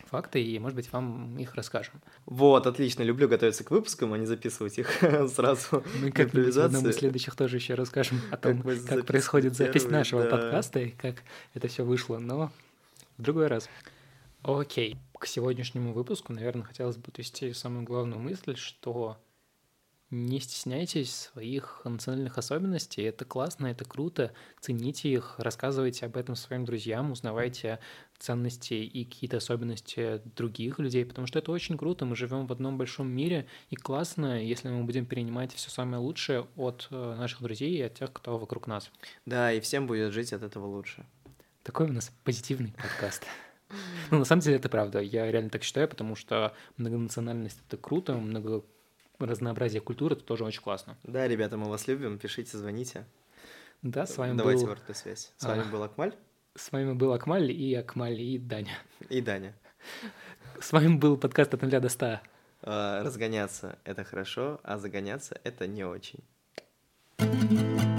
факты 0.05 0.43
и, 0.43 0.59
может 0.59 0.77
быть, 0.77 0.93
вам 0.93 1.39
их 1.39 1.55
расскажем. 1.55 1.95
Вот, 2.27 2.67
отлично. 2.67 3.03
Люблю 3.03 3.29
готовиться 3.29 3.65
к 3.65 3.71
выпускам, 3.71 4.13
а 4.13 4.19
не 4.19 4.27
записывать 4.27 4.79
их 4.79 4.89
сразу. 5.35 5.83
Мы 6.01 6.11
как-нибудь 6.13 6.55
в 6.55 6.61
одном 6.61 6.89
из 6.89 6.97
следующих 6.97 7.35
тоже 7.35 7.57
еще 7.57 7.75
расскажем 7.75 8.21
о 8.31 8.37
том, 8.37 8.63
как, 8.63 9.07
происходит 9.07 9.57
запись 9.57 9.83
первый, 9.83 9.99
нашего 9.99 10.23
да. 10.25 10.31
подкаста 10.31 10.81
и 10.81 10.91
как 10.91 11.17
это 11.55 11.69
все 11.69 11.85
вышло, 11.85 12.19
но 12.19 12.53
в 13.17 13.23
другой 13.23 13.49
раз. 13.49 13.69
Окей, 14.43 14.97
к 15.19 15.27
сегодняшнему 15.27 15.93
выпуску, 15.93 16.33
наверное, 16.33 16.63
хотелось 16.63 16.97
бы 16.97 17.03
подвести 17.03 17.53
самую 17.53 17.85
главную 17.85 18.21
мысль, 18.21 18.55
что 18.55 19.19
не 20.11 20.39
стесняйтесь 20.41 21.13
своих 21.13 21.81
национальных 21.85 22.39
особенностей, 22.39 23.03
это 23.03 23.25
классно, 23.25 23.67
это 23.67 23.85
круто, 23.85 24.33
цените 24.61 25.11
их, 25.11 25.35
рассказывайте 25.39 26.07
об 26.07 26.17
этом 26.17 26.37
своим 26.37 26.65
друзьям, 26.65 27.11
узнавайте 27.11 27.81
ценности 28.19 28.75
и 28.75 29.05
какие-то 29.05 29.39
особенности 29.39 30.23
других 30.37 30.79
людей, 30.79 31.05
потому 31.05 31.27
что 31.27 31.41
это 31.41 31.51
очень 31.51 31.77
круто, 31.77 32.05
мы 32.05 32.15
живем 32.15 32.47
в 32.47 32.53
одном 32.53 32.79
большом 32.79 33.09
мире, 33.09 33.47
и 33.71 33.77
классно, 33.77 34.43
если 34.43 34.69
мы 34.69 34.85
будем 34.85 35.07
перенимать 35.07 35.53
все 35.53 35.71
самое 35.71 35.99
лучшее 35.99 36.47
от 36.57 36.87
э, 36.91 37.15
наших 37.17 37.43
друзей 37.43 37.77
и 37.77 37.83
от 37.83 37.95
тех, 37.95 38.13
кто 38.13 38.39
вокруг 38.39 38.69
нас. 38.69 38.91
Да, 39.27 39.53
и 39.53 39.61
всем 39.61 39.87
будет 39.87 40.13
жить 40.13 40.33
от 40.33 40.43
этого 40.43 40.67
лучше. 40.67 41.05
Такой 41.65 41.91
у 41.91 41.93
нас 41.93 42.13
позитивный 42.23 42.73
подкаст. 42.73 43.25
Ну, 44.13 44.19
на 44.19 44.25
самом 44.25 44.43
деле, 44.43 44.57
это 44.59 44.69
правда. 44.69 45.01
Я 45.01 45.31
реально 45.31 45.51
так 45.51 45.65
считаю, 45.65 45.89
потому 45.89 46.15
что 46.15 46.55
многонациональность— 46.77 47.59
это 47.67 47.77
круто, 47.77 48.15
много 48.15 48.65
разнообразие 49.19 49.81
культуры— 49.81 50.15
это 50.17 50.25
тоже 50.25 50.45
очень 50.45 50.61
классно. 50.63 50.97
Да, 51.03 51.27
ребята, 51.29 51.57
мы 51.57 51.69
вас 51.69 51.87
любим. 51.87 52.19
Пишите, 52.19 52.57
звоните. 52.57 53.07
Да, 53.83 54.07
с 54.07 54.17
вами 54.17 54.37
Давайте 54.37 54.65
был... 54.65 54.73
обратную 54.73 54.97
связь. 54.97 55.33
С 55.37 55.45
вами 55.45 55.63
А. 55.67 55.71
был 55.71 55.83
Акмаль 55.83 56.15
С 56.55 56.73
вами 56.73 56.93
был 56.95 57.13
Акмаль 57.13 57.51
и 57.53 57.75
Акмаль 57.75 58.21
и 58.21 58.39
Даня. 58.39 58.77
и 59.09 59.21
Даня. 59.21 59.55
С 60.61 60.73
вами 60.73 60.97
был 60.97 61.17
подкаст 61.17 61.53
от 61.55 61.63
0 61.63 61.71
до 61.81 61.89
100. 61.89 62.21
А, 62.63 63.03
Разгоняться— 63.05 63.79
это 63.85 64.05
хорошо, 64.05 64.59
а 64.63 64.79
загоняться— 64.79 65.39
это 65.45 65.67
не 65.67 65.85
очень. 65.85 66.21
Thank 67.19 67.96